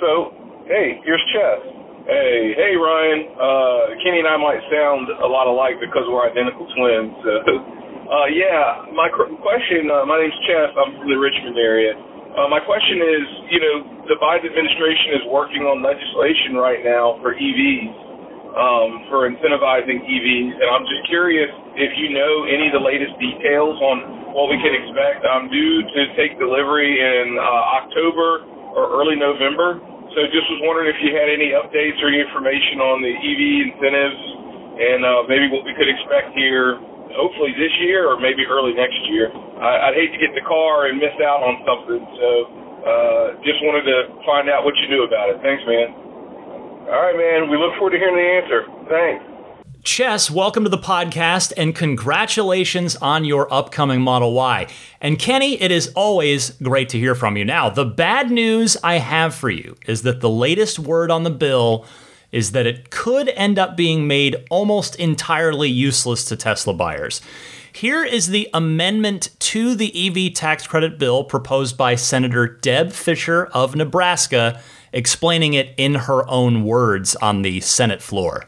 [0.00, 0.32] So,
[0.68, 1.60] hey, here's Chess.
[2.08, 3.20] Hey, hey, Ryan.
[3.36, 7.12] Uh, Kenny and I might sound a lot alike because we're identical twins.
[7.22, 7.32] So,
[8.16, 9.90] uh, yeah, my question.
[9.92, 10.70] Uh, my name's Chess.
[10.74, 11.94] I'm from the Richmond area.
[12.34, 13.76] Uh, my question is, you know,
[14.08, 17.92] the Biden administration is working on legislation right now for EVs
[18.56, 23.14] um, for incentivizing EVs, and I'm just curious if you know any of the latest
[23.20, 25.26] details on what we can expect.
[25.26, 29.80] I'm due to take delivery in uh, October or early November,
[30.14, 33.42] so just was wondering if you had any updates or any information on the EV
[33.70, 34.20] incentives
[34.80, 36.80] and uh, maybe what we could expect here,
[37.14, 39.30] hopefully this year or maybe early next year.
[39.60, 42.28] I, I'd hate to get the car and miss out on something, so
[42.82, 45.38] uh, just wanted to find out what you knew about it.
[45.44, 45.94] Thanks, man.
[46.90, 47.46] All right, man.
[47.46, 48.60] We look forward to hearing the answer.
[48.90, 49.22] Thanks.
[49.82, 54.66] Chess, welcome to the podcast and congratulations on your upcoming Model Y.
[55.00, 57.46] And Kenny, it is always great to hear from you.
[57.46, 61.30] Now, the bad news I have for you is that the latest word on the
[61.30, 61.86] bill
[62.30, 67.22] is that it could end up being made almost entirely useless to Tesla buyers.
[67.72, 73.46] Here is the amendment to the EV tax credit bill proposed by Senator Deb Fischer
[73.46, 74.60] of Nebraska
[74.92, 78.46] explaining it in her own words on the Senate floor.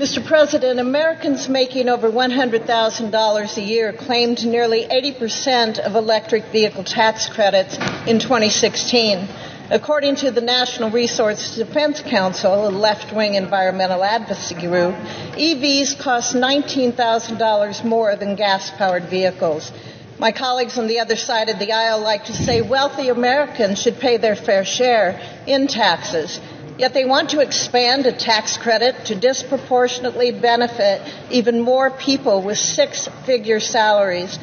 [0.00, 0.24] Mr.
[0.24, 7.76] President, Americans making over $100,000 a year claimed nearly 80% of electric vehicle tax credits
[8.06, 9.28] in 2016.
[9.68, 14.94] According to the National Resource Defense Council, a left wing environmental advocacy group,
[15.36, 19.70] EVs cost $19,000 more than gas powered vehicles.
[20.18, 23.98] My colleagues on the other side of the aisle like to say wealthy Americans should
[23.98, 26.40] pay their fair share in taxes.
[26.80, 32.56] Yet they want to expand a tax credit to disproportionately benefit even more people with
[32.56, 34.38] six figure salaries.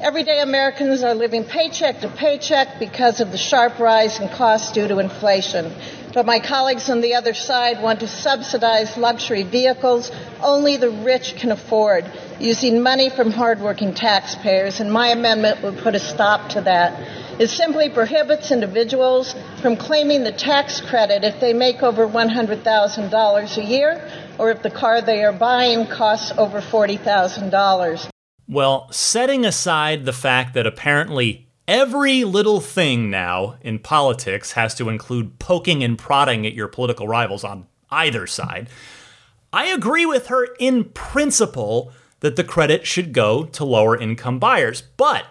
[0.00, 4.86] Everyday Americans are living paycheck to paycheck because of the sharp rise in costs due
[4.86, 5.72] to inflation.
[6.14, 11.34] But my colleagues on the other side want to subsidize luxury vehicles only the rich
[11.40, 12.04] can afford
[12.38, 17.29] using money from hardworking taxpayers, and my amendment would put a stop to that.
[17.40, 23.64] It simply prohibits individuals from claiming the tax credit if they make over $100,000 a
[23.64, 28.10] year or if the car they are buying costs over $40,000.
[28.46, 34.90] Well, setting aside the fact that apparently every little thing now in politics has to
[34.90, 38.68] include poking and prodding at your political rivals on either side,
[39.50, 44.82] I agree with her in principle that the credit should go to lower income buyers.
[44.98, 45.24] But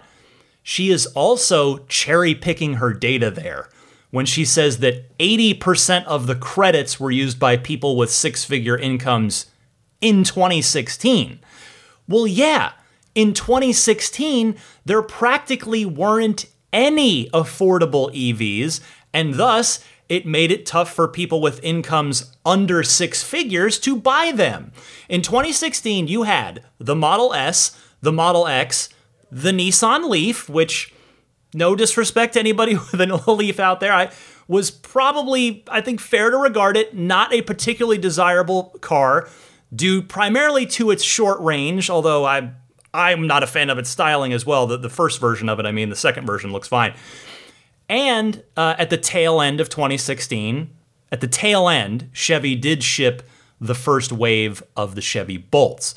[0.70, 3.68] she is also cherry picking her data there
[4.12, 8.78] when she says that 80% of the credits were used by people with six figure
[8.78, 9.48] incomes
[10.00, 11.40] in 2016.
[12.08, 12.74] Well, yeah,
[13.16, 18.80] in 2016, there practically weren't any affordable EVs,
[19.12, 24.32] and thus it made it tough for people with incomes under six figures to buy
[24.32, 24.72] them.
[25.10, 28.90] In 2016, you had the Model S, the Model X,
[29.32, 30.94] the Nissan Leaf, which,
[31.54, 34.12] no disrespect to anybody with a Leaf out there, I
[34.48, 39.30] was probably, I think, fair to regard it not a particularly desirable car,
[39.74, 42.52] due primarily to its short range, although I
[42.94, 44.66] I'm not a fan of its styling as well.
[44.66, 46.96] The, the first version of it, I mean, the second version looks fine.
[47.88, 50.70] And uh, at the tail end of 2016,
[51.12, 53.24] at the tail end, Chevy did ship
[53.62, 55.94] the first wave of the Chevy Bolts.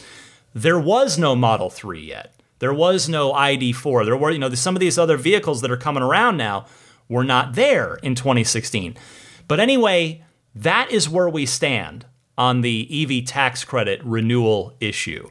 [0.55, 2.32] There was no Model 3 yet.
[2.62, 4.05] There was no ID4.
[4.05, 6.66] There were, you know, some of these other vehicles that are coming around now
[7.09, 8.97] were not there in 2016.
[9.48, 10.22] But anyway,
[10.55, 12.06] that is where we stand
[12.39, 15.28] on the EV tax credit renewal issue.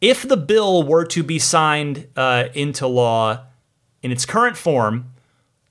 [0.00, 3.44] if the bill were to be signed uh, into law
[4.02, 5.12] in its current form,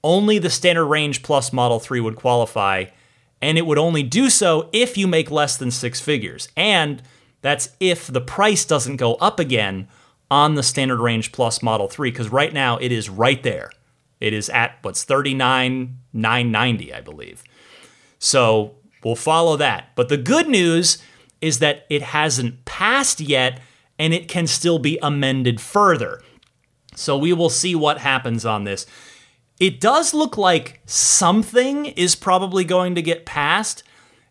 [0.04, 2.86] only the standard range plus Model 3 would qualify,
[3.42, 6.50] and it would only do so if you make less than six figures.
[6.56, 7.02] And
[7.42, 9.88] that's if the price doesn't go up again
[10.30, 13.72] on the standard range plus Model 3, because right now it is right there.
[14.20, 17.44] It is at what's 39,990, I believe.
[18.20, 19.92] So we'll follow that.
[19.96, 20.98] But the good news
[21.40, 23.62] is that it hasn't passed yet
[24.00, 26.22] and it can still be amended further.
[26.96, 28.86] So we will see what happens on this.
[29.60, 33.84] It does look like something is probably going to get passed.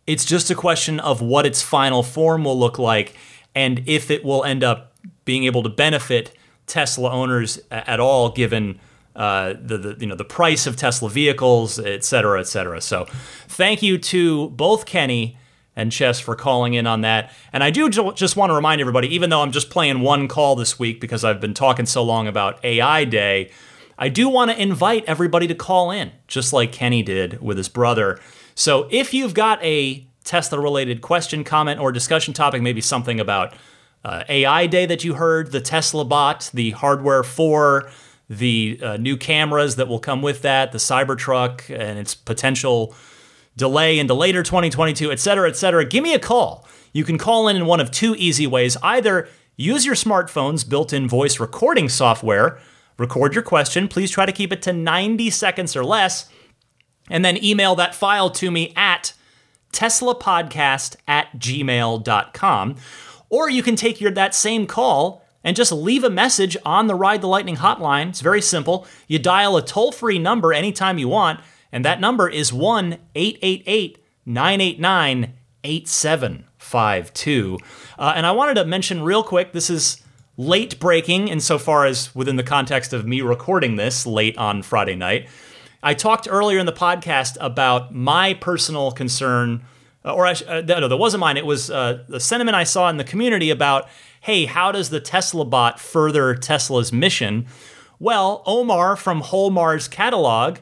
[0.06, 3.16] It's just a question of what its final form will look like
[3.55, 4.93] and if it will end up
[5.27, 6.35] being able to benefit
[6.66, 8.81] Tesla owners at all, given
[9.15, 12.81] uh, the, the, you know the price of Tesla vehicles, et cetera, et cetera.
[12.81, 13.05] So,
[13.47, 15.36] thank you to both Kenny
[15.77, 17.31] and Chess for calling in on that.
[17.53, 20.57] And I do just want to remind everybody, even though I'm just playing one call
[20.57, 23.51] this week because I've been talking so long about AI Day,
[23.98, 27.69] I do want to invite everybody to call in, just like Kenny did with his
[27.69, 28.19] brother.
[28.55, 33.55] So if you've got a Tesla related question, comment, or discussion topic, maybe something about
[34.07, 37.91] uh, AI Day that you heard, the Tesla bot, the hardware for
[38.31, 42.95] the uh, new cameras that will come with that, the Cybertruck, and its potential
[43.57, 46.69] delay into later 2022, et cetera, et cetera, give me a call.
[46.93, 48.77] You can call in in one of two easy ways.
[48.81, 52.61] Either use your smartphone's built in voice recording software,
[52.99, 53.89] record your question.
[53.89, 56.31] Please try to keep it to 90 seconds or less,
[57.11, 59.15] and then email that file to me at
[59.73, 62.77] teslapodcast at gmail.com.
[63.28, 66.94] Or you can take your that same call and just leave a message on the
[66.94, 68.09] Ride the Lightning hotline.
[68.09, 68.86] It's very simple.
[69.07, 71.40] You dial a toll free number anytime you want
[71.73, 77.59] and that number is 1 888 989 8752.
[77.98, 80.03] Uh, and I wanted to mention real quick this is
[80.36, 85.28] late breaking insofar as within the context of me recording this late on Friday night.
[85.82, 89.62] I talked earlier in the podcast about my personal concern,
[90.12, 91.37] or I, uh, no, that wasn't mine.
[91.37, 93.89] It was uh, the sentiment I saw in the community about,
[94.20, 97.47] hey, how does the Tesla bot further Tesla's mission?
[97.99, 100.59] Well, Omar from Whole Mars Catalog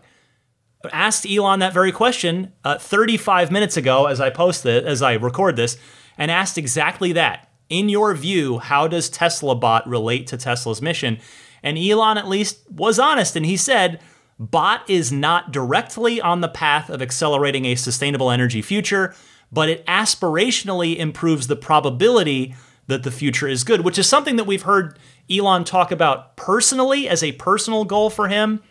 [0.93, 5.15] asked Elon that very question uh, 35 minutes ago as I post it, as I
[5.15, 5.77] record this,
[6.19, 7.51] and asked exactly that.
[7.69, 11.19] In your view, how does Tesla bot relate to Tesla's mission?
[11.63, 14.01] And Elon at least was honest and he said,
[14.39, 19.15] Bot is not directly on the path of accelerating a sustainable energy future,
[19.55, 22.55] but it aspirationally improves the probability
[22.87, 24.99] that the future is good, which is something that we've heard
[25.31, 28.63] Elon talk about personally as a personal goal for him.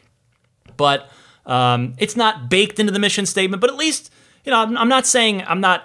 [0.78, 1.10] But
[1.46, 4.12] um, it's not baked into the mission statement, but at least,
[4.46, 5.84] you know, I'm, I'm not saying I'm not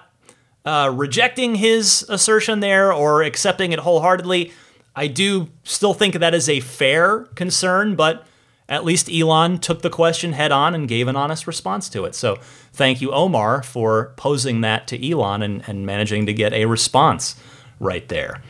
[0.65, 4.53] uh, rejecting his assertion there or accepting it wholeheartedly.
[4.95, 8.27] I do still think that is a fair concern, but
[8.69, 12.15] at least Elon took the question head on and gave an honest response to it.
[12.15, 12.37] So
[12.73, 17.35] thank you, Omar, for posing that to Elon and, and managing to get a response
[17.81, 18.43] right there.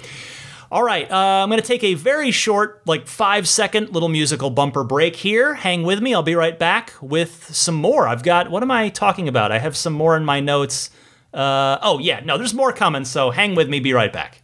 [0.71, 4.51] All right, uh, I'm going to take a very short, like five second little musical
[4.51, 5.55] bumper break here.
[5.55, 6.13] Hang with me.
[6.13, 8.07] I'll be right back with some more.
[8.07, 9.51] I've got, what am I talking about?
[9.51, 10.91] I have some more in my notes.
[11.33, 13.81] Uh, oh, yeah, no, there's more coming, so hang with me.
[13.81, 14.43] Be right back.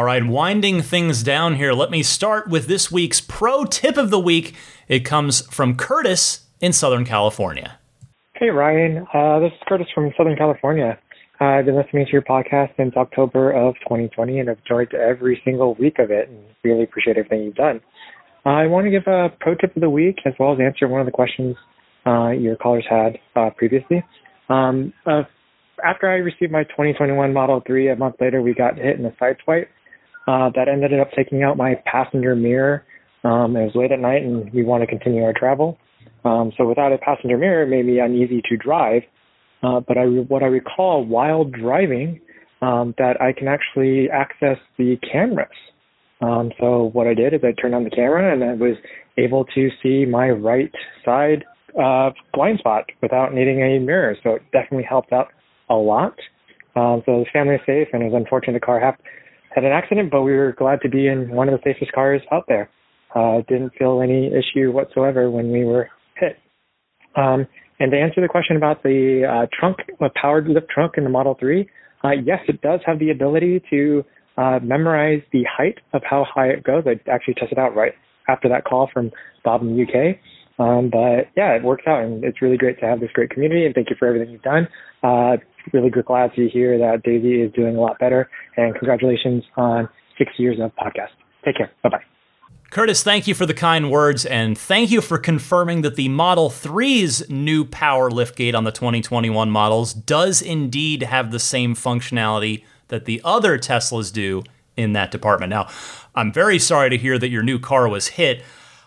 [0.00, 4.08] All right, winding things down here, let me start with this week's pro tip of
[4.08, 4.54] the week.
[4.88, 7.78] It comes from Curtis in Southern California.
[8.34, 9.06] Hey, Ryan.
[9.12, 10.98] Uh, this is Curtis from Southern California.
[11.38, 15.38] Uh, I've been listening to your podcast since October of 2020 and have enjoyed every
[15.44, 17.82] single week of it and really appreciate everything you've done.
[18.46, 20.88] Uh, I want to give a pro tip of the week as well as answer
[20.88, 21.56] one of the questions
[22.06, 24.02] uh, your callers had uh, previously.
[24.48, 24.94] Um,
[25.84, 29.14] after I received my 2021 Model 3, a month later, we got hit in a
[29.18, 29.68] side swipe
[30.26, 32.84] uh, that ended up taking out my passenger mirror.
[33.24, 35.78] Um, it was late at night and we want to continue our travel.
[36.24, 39.02] Um, so without a passenger mirror, it made me uneasy to drive.
[39.62, 42.20] Uh, but I, what I recall while driving,
[42.62, 45.48] um, that I can actually access the cameras.
[46.20, 48.76] Um, so what I did is I turned on the camera and I was
[49.16, 50.72] able to see my right
[51.04, 51.44] side
[51.80, 54.18] uh, blind spot without needing any mirrors.
[54.22, 55.28] So it definitely helped out
[55.70, 56.14] a lot.
[56.76, 59.06] Um, so the family is safe, and it was unfortunate the car happened
[59.50, 62.22] had an accident, but we were glad to be in one of the safest cars
[62.32, 62.70] out there.
[63.14, 66.38] Uh, didn't feel any issue whatsoever when we were hit.
[67.16, 67.46] Um,
[67.80, 71.10] and to answer the question about the uh, trunk, the powered lift trunk in the
[71.10, 71.68] Model 3,
[72.04, 74.04] uh, yes, it does have the ability to
[74.36, 76.84] uh, memorize the height of how high it goes.
[76.86, 77.92] I actually tested out right
[78.28, 79.10] after that call from
[79.44, 80.16] Bob in the UK.
[80.58, 83.64] Um, but yeah, it works out, and it's really great to have this great community.
[83.64, 84.68] And thank you for everything you've done.
[85.72, 88.28] Really glad to hear that Daisy is doing a lot better.
[88.56, 89.88] And congratulations on
[90.18, 91.10] six years of podcast.
[91.44, 91.70] Take care.
[91.82, 92.02] Bye bye.
[92.70, 96.48] Curtis, thank you for the kind words, and thank you for confirming that the Model
[96.48, 103.06] 3's new power liftgate on the 2021 models does indeed have the same functionality that
[103.06, 104.44] the other Teslas do
[104.76, 105.50] in that department.
[105.50, 105.68] Now,
[106.14, 108.44] I'm very sorry to hear that your new car was hit.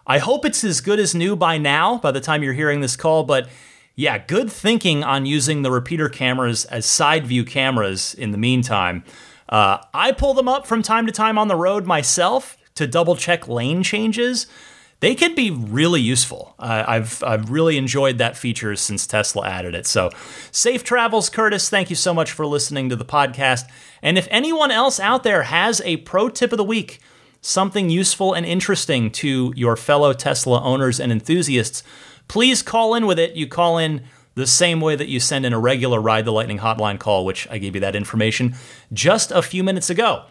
[0.08, 2.96] I hope it's as good as new by now, by the time you're hearing this
[2.96, 3.50] call, but
[3.96, 9.04] yeah, good thinking on using the repeater cameras as side view cameras in the meantime.
[9.50, 13.16] Uh, I pull them up from time to time on the road myself to double
[13.16, 14.48] check lane changes,
[15.00, 16.56] they can be really useful.
[16.58, 19.86] Uh, I've I've really enjoyed that feature since Tesla added it.
[19.86, 20.12] So,
[20.52, 21.70] safe travels, Curtis.
[21.70, 23.66] Thank you so much for listening to the podcast.
[24.02, 27.02] And if anyone else out there has a pro tip of the week,
[27.42, 31.84] something useful and interesting to your fellow Tesla owners and enthusiasts,
[32.28, 33.36] please call in with it.
[33.36, 34.04] You call in
[34.36, 37.48] the same way that you send in a regular Ride the Lightning hotline call, which
[37.50, 38.56] I gave you that information
[38.92, 40.26] just a few minutes ago.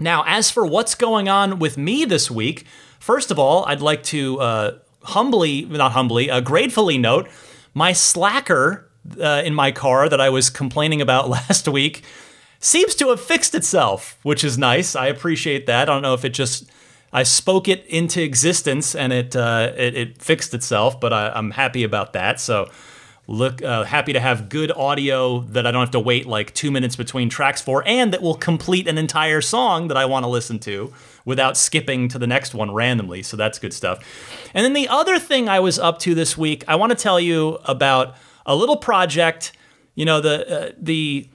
[0.00, 2.66] Now, as for what's going on with me this week,
[2.98, 7.28] first of all, I'd like to uh, humbly, not humbly, uh, gratefully note
[7.74, 8.90] my slacker
[9.20, 12.02] uh, in my car that I was complaining about last week
[12.58, 14.94] seems to have fixed itself, which is nice.
[14.94, 15.88] I appreciate that.
[15.88, 16.70] I don't know if it just
[17.12, 21.52] I spoke it into existence and it uh, it, it, fixed itself, but I, am
[21.52, 22.40] happy about that.
[22.40, 22.70] So
[23.26, 26.70] look uh, happy to have good audio that I don't have to wait like two
[26.70, 30.28] minutes between tracks for, and that will complete an entire song that I want to
[30.28, 30.92] listen to
[31.24, 33.22] without skipping to the next one randomly.
[33.22, 34.04] So that's good stuff.
[34.54, 37.18] And then the other thing I was up to this week, I want to tell
[37.18, 38.16] you about
[38.46, 39.52] a little project.
[39.96, 41.28] You know the uh, the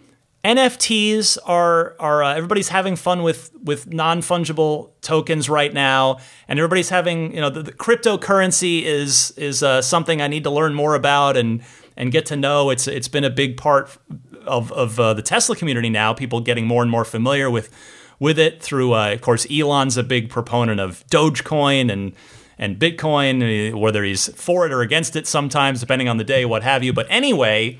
[0.45, 6.59] NFTs are are uh, everybody's having fun with with non fungible tokens right now, and
[6.59, 10.75] everybody's having you know the, the cryptocurrency is is uh, something I need to learn
[10.75, 11.63] more about and
[11.97, 12.69] and get to know.
[12.69, 13.97] It's it's been a big part
[14.45, 16.13] of of uh, the Tesla community now.
[16.13, 17.71] People getting more and more familiar with
[18.19, 22.13] with it through, uh, of course, Elon's a big proponent of Dogecoin and
[22.59, 26.45] and Bitcoin, uh, whether he's for it or against it sometimes, depending on the day,
[26.45, 26.93] what have you.
[26.93, 27.79] But anyway,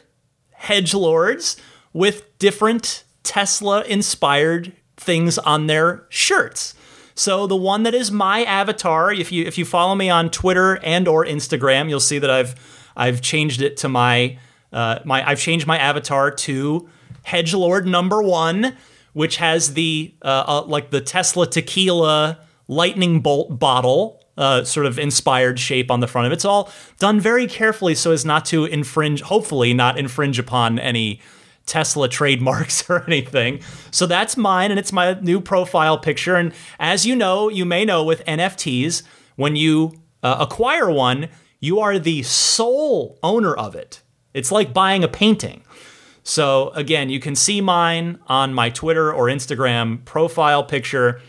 [0.62, 1.60] Hedgelords
[1.92, 6.74] with different Tesla inspired things on their shirts.
[7.20, 10.78] So the one that is my avatar, if you if you follow me on Twitter
[10.82, 12.54] and or Instagram, you'll see that I've
[12.96, 14.38] I've changed it to my
[14.72, 16.88] uh, my I've changed my avatar to
[17.24, 18.74] Hedge Lord number one
[19.12, 22.38] which has the uh, uh, like the Tesla tequila
[22.68, 26.36] lightning bolt bottle, uh, sort of inspired shape on the front of it.
[26.36, 31.20] It's all done very carefully so as not to infringe, hopefully, not infringe upon any
[31.70, 33.60] Tesla trademarks or anything.
[33.90, 36.34] So that's mine, and it's my new profile picture.
[36.34, 39.02] And as you know, you may know with NFTs,
[39.36, 41.28] when you uh, acquire one,
[41.60, 44.02] you are the sole owner of it.
[44.34, 45.62] It's like buying a painting.
[46.22, 51.20] So again, you can see mine on my Twitter or Instagram profile picture.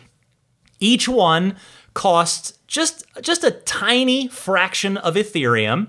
[0.79, 1.55] Each one
[1.93, 5.87] costs just just a tiny fraction of Ethereum,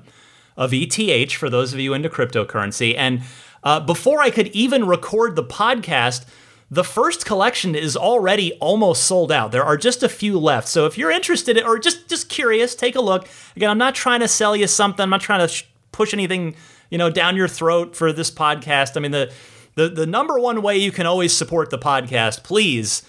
[0.56, 2.94] of ETH for those of you into cryptocurrency.
[2.96, 3.22] And
[3.62, 6.24] uh, before I could even record the podcast,
[6.70, 9.52] the first collection is already almost sold out.
[9.52, 10.68] There are just a few left.
[10.68, 13.28] So if you're interested or just just curious, take a look.
[13.56, 15.02] Again, I'm not trying to sell you something.
[15.02, 16.56] I'm not trying to sh- push anything
[16.92, 18.98] you know, down your throat for this podcast.
[18.98, 19.32] I mean, the
[19.76, 23.02] the the number one way you can always support the podcast, please,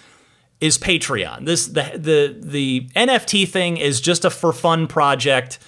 [0.58, 1.44] is Patreon.
[1.44, 5.58] This the the the NFT thing is just a for fun project.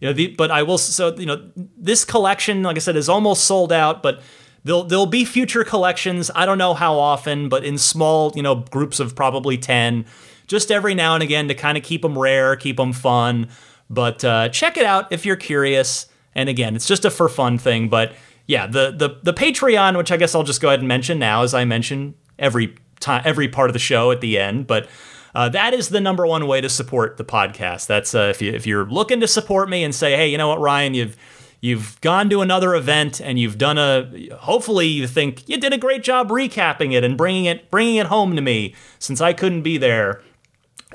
[0.00, 3.08] You know, the, but I will so you know this collection, like I said, is
[3.08, 4.20] almost sold out, but
[4.64, 6.30] there'll there'll be future collections.
[6.34, 10.04] I don't know how often, but in small you know groups of probably ten,
[10.46, 13.48] just every now and again to kind of keep them rare, keep them fun.
[13.88, 16.06] But uh, check it out if you're curious.
[16.34, 17.88] And again, it's just a for fun thing.
[17.88, 18.12] But
[18.46, 21.42] yeah, the the the Patreon, which I guess I'll just go ahead and mention now,
[21.42, 24.66] as I mention every time, every part of the show at the end.
[24.66, 24.88] But
[25.36, 27.86] uh, that is the number one way to support the podcast.
[27.86, 30.48] That's uh, if you if you're looking to support me and say, hey, you know
[30.48, 31.14] what, Ryan, you've
[31.60, 35.78] you've gone to another event and you've done a hopefully you think you did a
[35.78, 39.60] great job recapping it and bringing it bringing it home to me since I couldn't
[39.60, 40.22] be there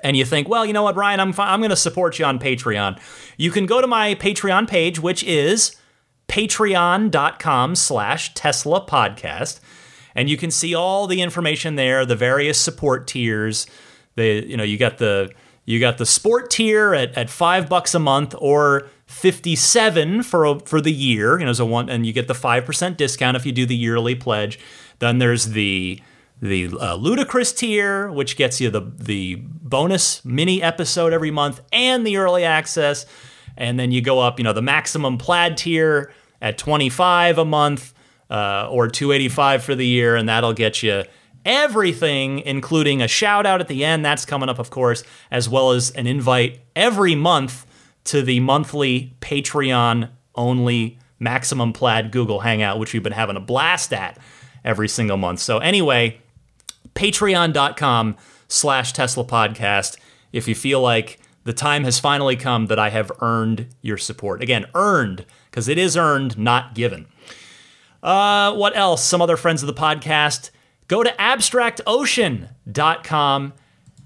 [0.04, 2.40] and you think, well, you know what, Ryan, I'm I'm going to support you on
[2.40, 3.00] Patreon.
[3.38, 5.76] You can go to my Patreon page, which is
[6.28, 9.60] patreon.com slash Tesla podcast.
[10.16, 13.68] And you can see all the information there, the various support tiers.
[14.16, 15.32] The you know, you got the
[15.66, 20.82] you got the sport tier at, at five bucks a month or 57 for for
[20.82, 23.66] the year, you know, so one and you get the 5% discount if you do
[23.66, 24.60] the yearly pledge.
[25.00, 26.02] Then there's the
[26.42, 32.06] the uh, ludicrous tier, which gets you the the bonus mini episode every month and
[32.06, 33.06] the early access,
[33.56, 36.12] and then you go up, you know, the maximum plaid tier
[36.42, 37.94] at 25 a month
[38.32, 41.04] uh, or 285 for the year, and that'll get you
[41.46, 44.06] everything, including a shout out at the end.
[44.06, 47.66] That's coming up, of course, as well as an invite every month
[48.06, 53.94] to the monthly Patreon only maximum plaid Google Hangout, which we've been having a blast
[53.94, 54.18] at
[54.64, 55.40] every single month.
[55.40, 56.20] So anyway,
[56.96, 59.98] patreon.com slash Tesla podcast
[60.32, 64.42] if you feel like the time has finally come that I have earned your support.
[64.42, 67.08] Again, earned, because it is earned, not given.
[68.04, 69.04] Uh, what else?
[69.04, 70.52] Some other friends of the podcast.
[70.92, 73.54] Go to abstractocean.com,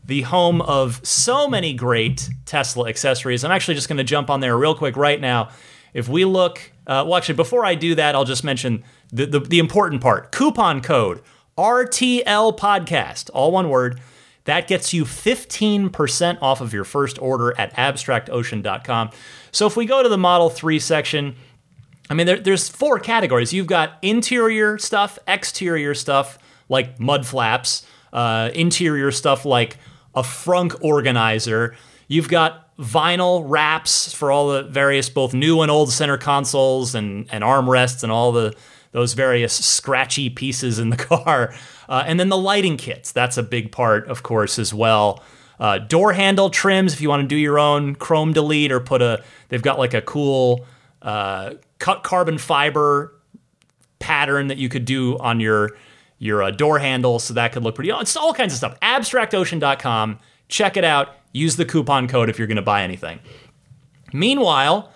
[0.06, 3.44] the home of so many great Tesla accessories.
[3.44, 5.49] I'm actually just going to jump on there real quick right now.
[5.95, 9.40] If we look, uh, well, actually, before I do that, I'll just mention the, the,
[9.40, 11.24] the important part coupon code
[11.57, 13.99] RTL podcast, all one word.
[14.44, 19.10] That gets you 15% off of your first order at abstractocean.com.
[19.52, 21.36] So if we go to the Model 3 section,
[22.12, 23.53] I mean, there, there's four categories.
[23.53, 26.38] You've got interior stuff, exterior stuff
[26.69, 29.77] like mud flaps, uh, interior stuff like
[30.13, 31.75] a frunk organizer.
[32.07, 37.27] You've got vinyl wraps for all the various, both new and old center consoles and,
[37.31, 38.55] and armrests and all the
[38.91, 41.53] those various scratchy pieces in the car.
[41.89, 43.11] Uh, and then the lighting kits.
[43.11, 45.21] That's a big part, of course, as well.
[45.59, 49.01] Uh, door handle trims, if you want to do your own chrome delete or put
[49.01, 50.65] a, they've got like a cool
[51.01, 53.13] uh, cut carbon fiber
[53.99, 55.71] pattern that you could do on your
[56.17, 57.89] your uh, door handle, so that could look pretty.
[57.89, 58.79] It's all kinds of stuff.
[58.81, 60.19] Abstractocean.com.
[60.47, 61.09] Check it out.
[61.33, 63.19] Use the coupon code if you're going to buy anything.
[64.13, 64.91] Meanwhile,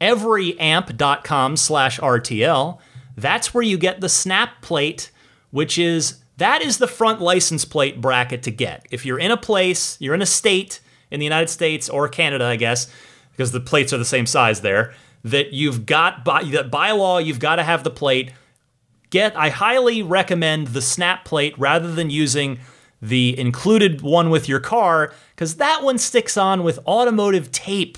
[0.00, 2.78] everyamp.com slash RTL
[3.16, 5.10] that's where you get the snap plate,
[5.50, 8.86] which is that is the front license plate bracket to get.
[8.90, 10.80] If you're in a place, you're in a state
[11.10, 12.88] in the United States or Canada, I guess,
[13.32, 14.94] because the plates are the same size there,
[15.24, 18.32] that you've got by that by law you've got to have the plate.
[19.16, 22.58] Get I highly recommend the snap plate rather than using
[23.00, 27.96] the included one with your car because that one sticks on with automotive tape.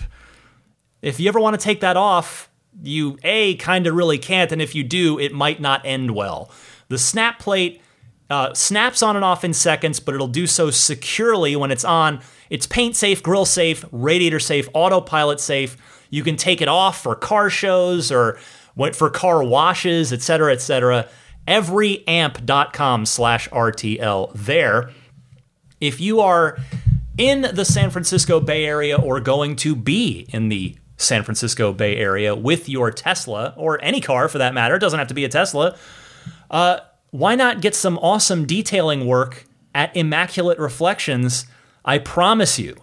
[1.02, 2.48] If you ever want to take that off,
[2.84, 6.52] you a kind of really can't, and if you do, it might not end well.
[6.86, 7.82] The snap plate
[8.30, 12.20] uh, snaps on and off in seconds, but it'll do so securely when it's on.
[12.48, 15.76] It's paint safe, grill safe, radiator safe, autopilot safe.
[16.10, 18.38] You can take it off for car shows or
[18.94, 21.09] for car washes, etc., etc.
[21.46, 24.90] Everyamp.com slash RTL there.
[25.80, 26.59] If you are
[27.16, 31.96] in the San Francisco Bay Area or going to be in the San Francisco Bay
[31.96, 35.24] Area with your Tesla or any car for that matter, it doesn't have to be
[35.24, 35.76] a Tesla,
[36.50, 36.78] uh,
[37.10, 39.44] why not get some awesome detailing work
[39.74, 41.46] at Immaculate Reflections?
[41.84, 42.76] I promise you,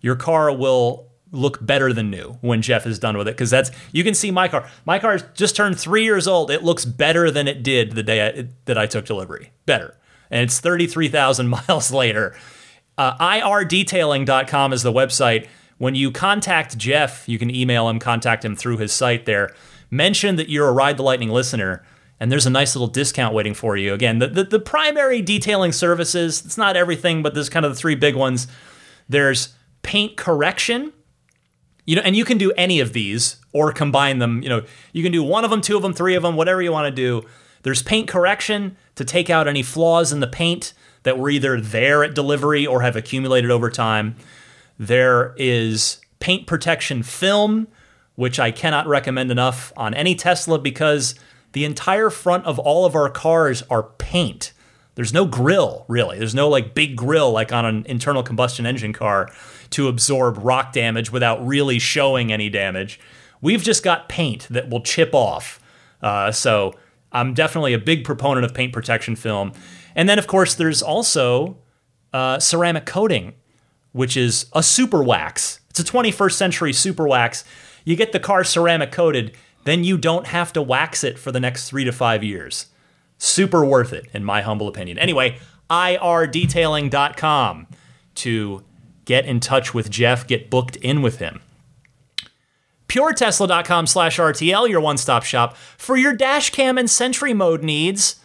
[0.00, 3.70] your car will look better than new when Jeff is done with it because that's
[3.92, 4.68] you can see my car.
[4.84, 6.50] My car just turned three years old.
[6.50, 9.52] It looks better than it did the day I, that I took delivery.
[9.66, 9.96] Better,
[10.30, 12.36] and it's thirty three thousand miles later.
[12.96, 15.48] Uh, irdetailing.com is the website
[15.78, 19.54] when you contact Jeff, you can email him, contact him through his site there.
[19.90, 21.84] Mention that you're a Ride the Lightning listener,
[22.20, 23.92] and there's a nice little discount waiting for you.
[23.92, 27.78] Again, the, the, the primary detailing services, it's not everything, but there's kind of the
[27.78, 28.46] three big ones.
[29.08, 30.92] There's paint correction,
[31.84, 34.42] you know, and you can do any of these or combine them.
[34.42, 34.62] You know,
[34.92, 36.86] you can do one of them, two of them, three of them, whatever you want
[36.86, 37.26] to do.
[37.62, 42.04] There's paint correction, to take out any flaws in the paint that were either there
[42.04, 44.16] at delivery or have accumulated over time.
[44.78, 47.68] There is paint protection film,
[48.14, 51.14] which I cannot recommend enough on any Tesla because
[51.52, 54.52] the entire front of all of our cars are paint.
[54.94, 56.18] There's no grill, really.
[56.18, 59.30] There's no like big grill like on an internal combustion engine car
[59.74, 63.00] to absorb rock damage without really showing any damage.
[63.40, 65.60] We've just got paint that will chip off.
[66.00, 66.74] Uh, so
[67.12, 69.52] I'm definitely a big proponent of paint protection film.
[69.96, 71.56] And then, of course, there's also
[72.12, 73.34] uh, ceramic coating,
[73.92, 75.60] which is a super wax.
[75.70, 77.44] It's a 21st century super wax.
[77.84, 79.34] You get the car ceramic coated,
[79.64, 82.66] then you don't have to wax it for the next three to five years.
[83.18, 84.98] Super worth it, in my humble opinion.
[84.98, 85.38] Anyway,
[85.68, 87.66] irdetailing.com
[88.14, 88.62] to
[89.04, 91.40] get in touch with Jeff, get booked in with him.
[92.88, 98.16] PureTesla.com slash RTL, your one stop shop for your dash cam and Sentry mode needs.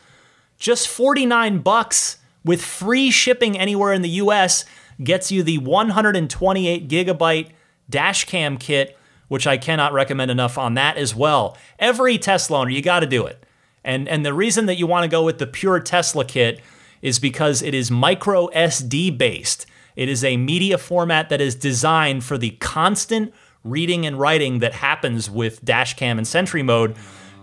[0.58, 4.66] Just 49 bucks with free shipping anywhere in the US
[5.04, 7.50] gets you the 128 gigabyte
[7.90, 8.98] dash cam kit,
[9.28, 11.58] which I cannot recommend enough on that as well.
[11.80, 13.44] Every Tesla owner, you got to do it.
[13.84, 16.62] And, and the reason that you want to go with the Pure Tesla kit
[17.02, 19.66] is because it is micro SD based.
[20.00, 23.34] It is a media format that is designed for the constant
[23.66, 26.96] reading and writing that happens with dashcam and Sentry mode.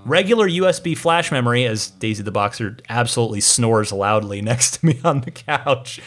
[0.07, 5.21] Regular USB flash memory, as Daisy the Boxer absolutely snores loudly next to me on
[5.21, 6.01] the couch.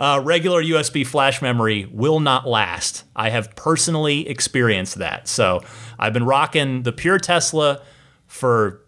[0.00, 3.04] Uh, regular USB flash memory will not last.
[3.14, 5.28] I have personally experienced that.
[5.28, 5.60] So
[5.98, 7.82] I've been rocking the Pure Tesla
[8.26, 8.80] for,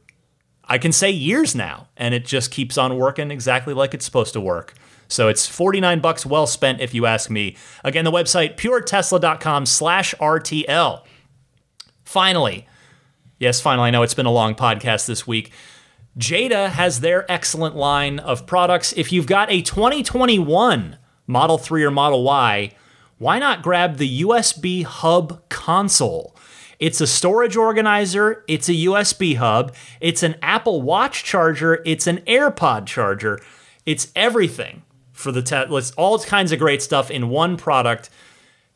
[0.65, 4.33] I can say years now, and it just keeps on working exactly like it's supposed
[4.33, 4.73] to work.
[5.15, 7.57] So it's 49 bucks well spent if you ask me.
[7.85, 11.03] Again, the website puretesla.com slash RTL.
[12.05, 12.67] Finally,
[13.39, 15.53] yes, finally, I know it's been a long podcast this week.
[16.19, 18.93] Jeda has their excellent line of products.
[18.95, 22.73] If you've got a 2021 Model 3 or Model Y,
[23.19, 26.37] why not grab the USB hub console?
[26.81, 32.19] It's a storage organizer, it's a USB hub, it's an Apple Watch charger, it's an
[32.27, 33.41] AirPod charger,
[33.87, 34.83] it's everything
[35.25, 35.79] for the Tesla.
[35.79, 38.11] It's all kinds of great stuff in one product.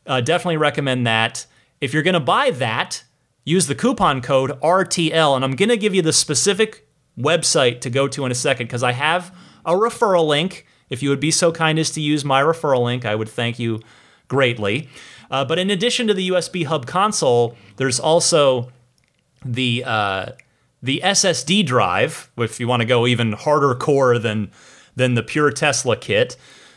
[0.05, 1.45] Uh, definitely recommend that.
[1.79, 3.03] If you're going to buy that,
[3.45, 6.85] use the coupon code RTL, and I'm going to give you the specific
[7.17, 9.33] website to go to in a second because I have
[9.65, 10.65] a referral link.
[10.89, 13.59] If you would be so kind as to use my referral link, I would thank
[13.59, 13.81] you
[14.27, 14.89] greatly.
[15.31, 18.71] Uh, but in addition to the USB hub console, there's also
[19.45, 20.31] the uh,
[20.81, 22.31] the SSD drive.
[22.37, 24.51] If you want to go even harder core than
[24.99, 26.35] than the pure Tesla kit.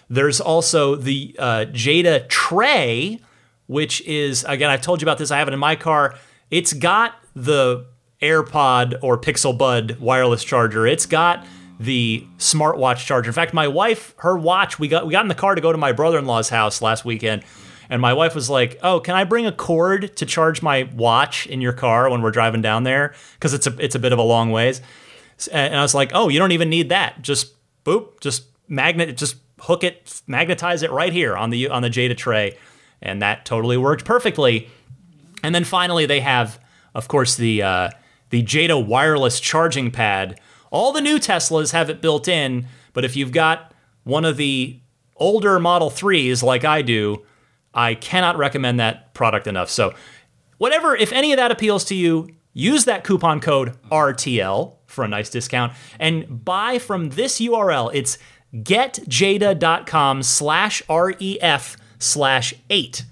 [0.09, 3.19] There's also the uh, Jeda tray,
[3.67, 5.31] which is, again, I've told you about this.
[5.31, 6.15] I have it in my car.
[6.51, 7.87] It's got the
[8.23, 10.87] AirPod or Pixel Bud wireless charger.
[10.87, 11.45] It's got
[11.81, 13.31] the smartwatch charger.
[13.31, 15.73] In fact, my wife, her watch, we got we got in the car to go
[15.73, 17.43] to my brother-in-law's house last weekend,
[17.91, 21.47] and my wife was like, "Oh, can I bring a cord to charge my watch
[21.49, 23.15] in your car when we're driving down there?
[23.35, 24.81] Because it's a it's a bit of a long ways."
[25.51, 27.23] And I was like, "Oh, you don't even need that.
[27.23, 27.55] Just
[27.85, 32.17] boop, just magnet, just hook it, magnetize it right here on the on the Jeda
[32.17, 32.57] tray,
[33.01, 34.69] and that totally worked perfectly.
[35.43, 36.61] And then finally, they have,
[36.95, 37.91] of course, the uh,
[38.31, 40.41] the Jeda wireless charging pad.
[40.71, 44.81] All the new Teslas have it built in, but if you've got one of the
[45.17, 47.25] older Model 3s like I do,
[47.75, 49.71] I cannot recommend that product enough.
[49.71, 49.95] So,
[50.59, 55.09] whatever, if any of that appeals to you, use that coupon code RTL for a
[55.09, 57.91] nice discount and buy from this URL.
[57.93, 58.19] It's
[58.55, 63.05] getjeda.com slash REF slash eight.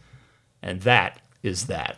[0.62, 1.97] And that is that.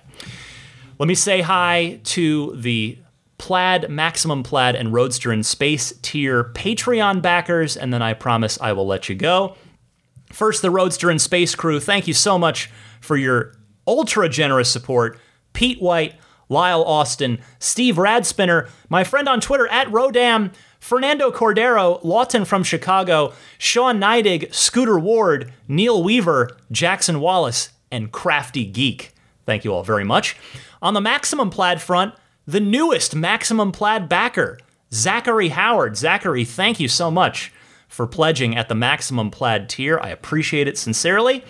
[0.98, 2.98] Let me say hi to the
[3.38, 8.72] Plaid, Maximum Plaid, and Roadster in Space tier Patreon backers, and then I promise I
[8.72, 9.56] will let you go.
[10.32, 15.18] First, the Roadster in Space crew, thank you so much for your ultra generous support.
[15.54, 16.14] Pete White,
[16.52, 23.32] Lyle Austin, Steve Radspinner, my friend on Twitter at Rodam, Fernando Cordero, Lawton from Chicago,
[23.56, 29.12] Sean Neidig, Scooter Ward, Neil Weaver, Jackson Wallace, and Crafty Geek.
[29.46, 30.36] Thank you all very much.
[30.80, 32.14] On the Maximum Plaid front,
[32.46, 34.58] the newest Maximum Plaid backer,
[34.92, 35.96] Zachary Howard.
[35.96, 37.52] Zachary, thank you so much
[37.88, 39.98] for pledging at the Maximum Plaid tier.
[40.02, 41.44] I appreciate it sincerely.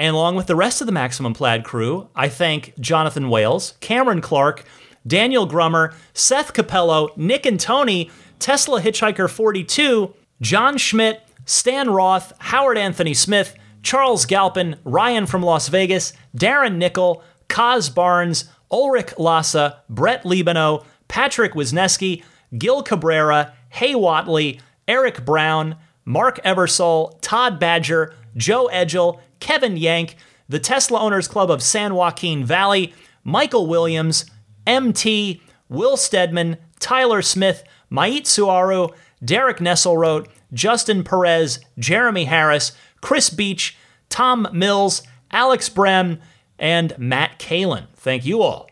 [0.00, 4.22] And along with the rest of the Maximum Plaid crew, I thank Jonathan Wales, Cameron
[4.22, 4.64] Clark,
[5.06, 12.78] Daniel Grummer, Seth Capello, Nick and Tony, Tesla Hitchhiker 42, John Schmidt, Stan Roth, Howard
[12.78, 20.24] Anthony Smith, Charles Galpin, Ryan from Las Vegas, Darren Nickel, Kaz Barnes, Ulrich Lassa, Brett
[20.24, 22.24] Libano, Patrick Wisneski,
[22.56, 30.16] Gil Cabrera, Hay Watley, Eric Brown, Mark Eversole, Todd Badger, Joe Edgel, Kevin Yank,
[30.48, 32.94] the Tesla Owners Club of San Joaquin Valley,
[33.24, 34.26] Michael Williams,
[34.66, 38.94] MT, Will Stedman, Tyler Smith, Mait Suaru,
[39.24, 43.76] Derek Nesselrote, Justin Perez, Jeremy Harris, Chris Beach,
[44.08, 46.20] Tom Mills, Alex Brem,
[46.58, 47.86] and Matt Kalin.
[47.94, 48.68] Thank you all.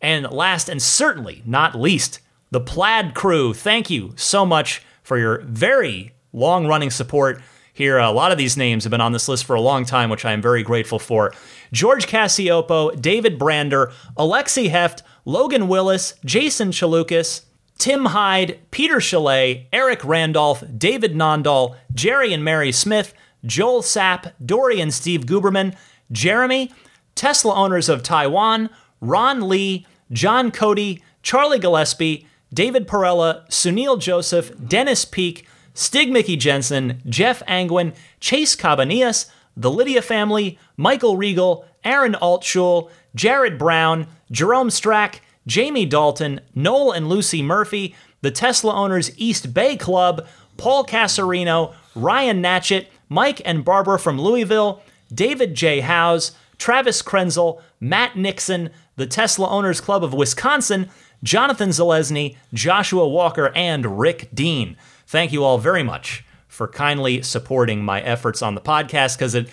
[0.00, 2.20] And last and certainly not least,
[2.50, 3.54] the Plaid crew.
[3.54, 7.42] Thank you so much for your very long running support
[7.80, 7.98] here.
[7.98, 10.24] A lot of these names have been on this list for a long time, which
[10.24, 11.32] I am very grateful for.
[11.72, 17.44] George Cassiopo, David Brander, Alexi Heft, Logan Willis, Jason Chalukas,
[17.78, 23.14] Tim Hyde, Peter Chalet, Eric Randolph, David Nondahl, Jerry and Mary Smith,
[23.46, 25.74] Joel Sapp, Dory and Steve Guberman,
[26.12, 26.72] Jeremy,
[27.14, 28.68] Tesla owners of Taiwan,
[29.00, 37.02] Ron Lee, John Cody, Charlie Gillespie, David Perella, Sunil Joseph, Dennis Peak, Stig Mickey Jensen,
[37.06, 45.20] Jeff Angwin, Chase Cabanillas, the Lydia family, Michael Regal, Aaron Altschul, Jared Brown, Jerome Strack,
[45.46, 50.26] Jamie Dalton, Noel and Lucy Murphy, the Tesla Owners East Bay Club,
[50.56, 54.82] Paul Casarino, Ryan Natchett, Mike and Barbara from Louisville,
[55.12, 55.80] David J.
[55.80, 60.90] Howes, Travis Krenzel, Matt Nixon, the Tesla Owners Club of Wisconsin,
[61.22, 64.76] Jonathan Zalesny, Joshua Walker, and Rick Dean.
[65.10, 69.48] Thank you all very much for kindly supporting my efforts on the podcast because it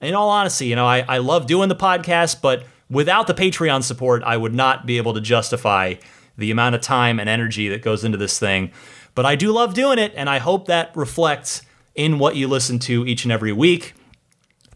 [0.00, 3.82] in all honesty, you know, I, I love doing the podcast, but without the Patreon
[3.82, 5.94] support, I would not be able to justify
[6.38, 8.70] the amount of time and energy that goes into this thing.
[9.16, 11.62] But I do love doing it, and I hope that reflects
[11.96, 13.94] in what you listen to each and every week.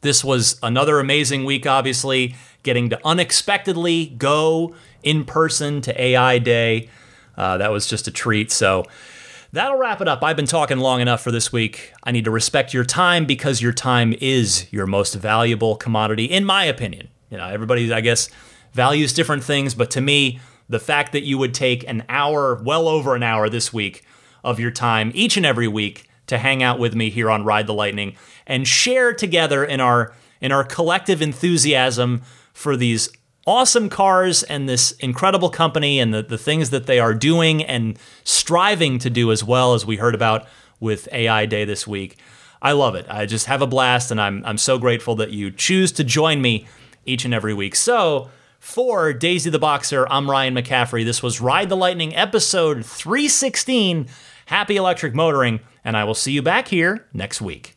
[0.01, 2.35] This was another amazing week, obviously,
[2.65, 4.75] getting to unexpectedly go
[5.05, 6.91] in person to AI Day.
[7.37, 8.51] Uh, that was just a treat.
[8.51, 8.85] So
[9.55, 10.23] that'll wrap it up.
[10.23, 11.93] I've been talking long enough for this week.
[12.03, 16.45] I need to respect your time because your time is your most valuable commodity, in
[16.45, 17.09] my opinion.
[17.31, 18.29] You know, everybody, I guess,
[18.73, 22.89] values different things, but to me, the fact that you would take an hour, well
[22.89, 24.05] over an hour this week
[24.43, 27.67] of your time each and every week to hang out with me here on Ride
[27.67, 28.17] the Lightning
[28.47, 32.23] and share together in our in our collective enthusiasm
[32.53, 33.09] for these
[33.47, 37.99] awesome cars and this incredible company and the, the things that they are doing and
[38.25, 40.47] striving to do as well as we heard about
[40.81, 42.19] with AI Day this week.
[42.63, 43.07] I love it.
[43.09, 46.41] I just have a blast and I'm I'm so grateful that you choose to join
[46.41, 46.67] me
[47.05, 47.75] each and every week.
[47.75, 51.05] So, for Daisy the Boxer, I'm Ryan McCaffrey.
[51.05, 54.07] This was Ride the Lightning episode 316.
[54.47, 57.77] Happy electric motoring, and I will see you back here next week.